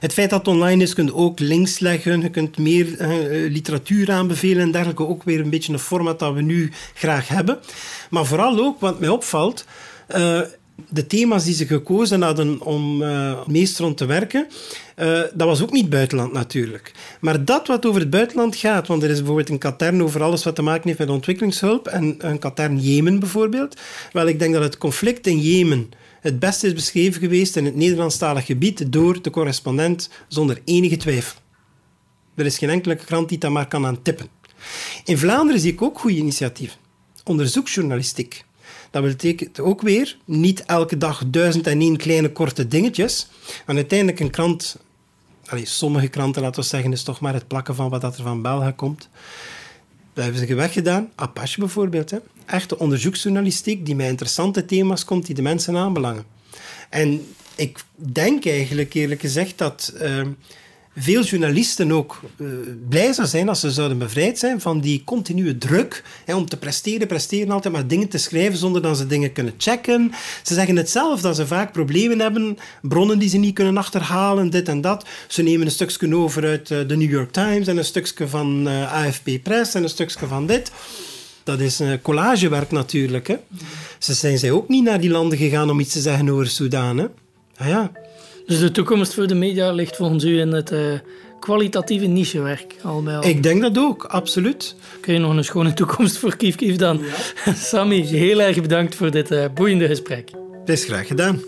[0.00, 3.50] Het feit dat het online is, kun je ook links leggen, je kunt meer uh,
[3.50, 5.06] literatuur aanbevelen en dergelijke.
[5.06, 7.58] Ook weer een beetje een format dat we nu graag hebben.
[8.10, 9.64] Maar vooral ook, wat mij opvalt,
[10.16, 10.40] uh,
[10.88, 14.46] de thema's die ze gekozen hadden om uh, meest rond te werken,
[14.96, 16.92] uh, dat was ook niet buitenland natuurlijk.
[17.20, 20.44] Maar dat wat over het buitenland gaat, want er is bijvoorbeeld een katern over alles
[20.44, 23.80] wat te maken heeft met ontwikkelingshulp en een katern Jemen bijvoorbeeld.
[24.12, 27.74] Wel, ik denk dat het conflict in Jemen het beste is beschreven geweest in het
[27.74, 31.40] Nederlandstalig gebied door de correspondent zonder enige twijfel.
[32.34, 34.28] Er is geen enkele krant die dat maar kan aan tippen.
[35.04, 36.78] In Vlaanderen zie ik ook goede initiatieven.
[37.24, 38.44] Onderzoeksjournalistiek.
[38.92, 43.28] Dat betekent ook weer niet elke dag duizend en één kleine korte dingetjes.
[43.66, 44.76] Maar uiteindelijk een krant,
[45.46, 48.42] allez, sommige kranten laten we zeggen, is toch maar het plakken van wat er van
[48.42, 49.08] België komt.
[50.12, 51.10] Dat hebben ze weggedaan.
[51.14, 52.10] Apache bijvoorbeeld.
[52.10, 52.18] Hè.
[52.46, 56.24] Echte onderzoeksjournalistiek die met interessante thema's komt die de mensen aanbelangen.
[56.88, 60.28] En ik denk eigenlijk eerlijk gezegd dat ehm,
[60.96, 62.48] veel journalisten ook uh,
[62.88, 67.06] blij zijn als ze zouden bevrijd zijn van die continue druk hè, om te presteren,
[67.06, 70.12] presteren altijd maar dingen te schrijven zonder dat ze dingen kunnen checken.
[70.42, 74.50] Ze zeggen het zelf dat ze vaak problemen hebben, bronnen die ze niet kunnen achterhalen,
[74.50, 75.06] dit en dat.
[75.28, 78.68] Ze nemen een stukje over uit uh, de New York Times en een stukje van
[78.68, 80.72] uh, AFP Press en een stukje van dit.
[81.44, 83.26] Dat is een collagewerk natuurlijk.
[83.26, 83.36] Hè.
[83.98, 86.98] Ze zijn zij ook niet naar die landen gegaan om iets te zeggen over Soudaan.
[86.98, 87.06] Hè.
[87.56, 87.92] Ah ja.
[88.46, 90.78] Dus de toekomst voor de media ligt volgens u in het uh,
[91.40, 93.24] kwalitatieve nichewerk al bij al.
[93.24, 94.74] Ik denk dat ook, absoluut.
[95.00, 97.00] Kun je nog een schone toekomst voor Kief Kief dan?
[97.44, 97.52] Ja.
[97.70, 100.30] Sammy, heel erg bedankt voor dit uh, boeiende gesprek.
[100.60, 101.40] Het is graag gedaan.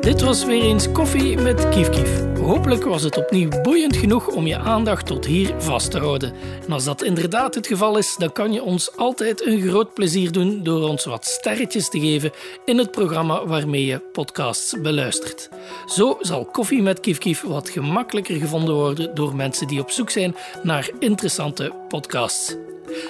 [0.00, 2.33] Dit was weer eens koffie met Kief Kief.
[2.44, 6.32] Hopelijk was het opnieuw boeiend genoeg om je aandacht tot hier vast te houden.
[6.66, 10.32] En als dat inderdaad het geval is, dan kan je ons altijd een groot plezier
[10.32, 12.32] doen door ons wat sterretjes te geven
[12.64, 15.48] in het programma waarmee je podcasts beluistert.
[15.86, 20.10] Zo zal Koffie met Kief Kief wat gemakkelijker gevonden worden door mensen die op zoek
[20.10, 22.56] zijn naar interessante podcasts.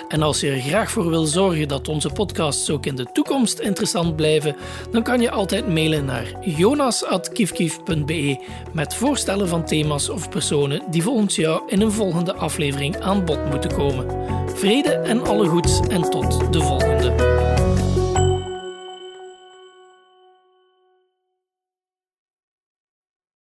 [0.09, 3.59] En als je er graag voor wil zorgen dat onze podcasts ook in de toekomst
[3.59, 4.57] interessant blijven,
[4.91, 8.39] dan kan je altijd mailen naar jonas.kiefkief.be
[8.73, 13.51] met voorstellen van thema's of personen die volgens jou in een volgende aflevering aan bod
[13.51, 14.07] moeten komen.
[14.55, 17.74] Vrede en alle goeds en tot de volgende.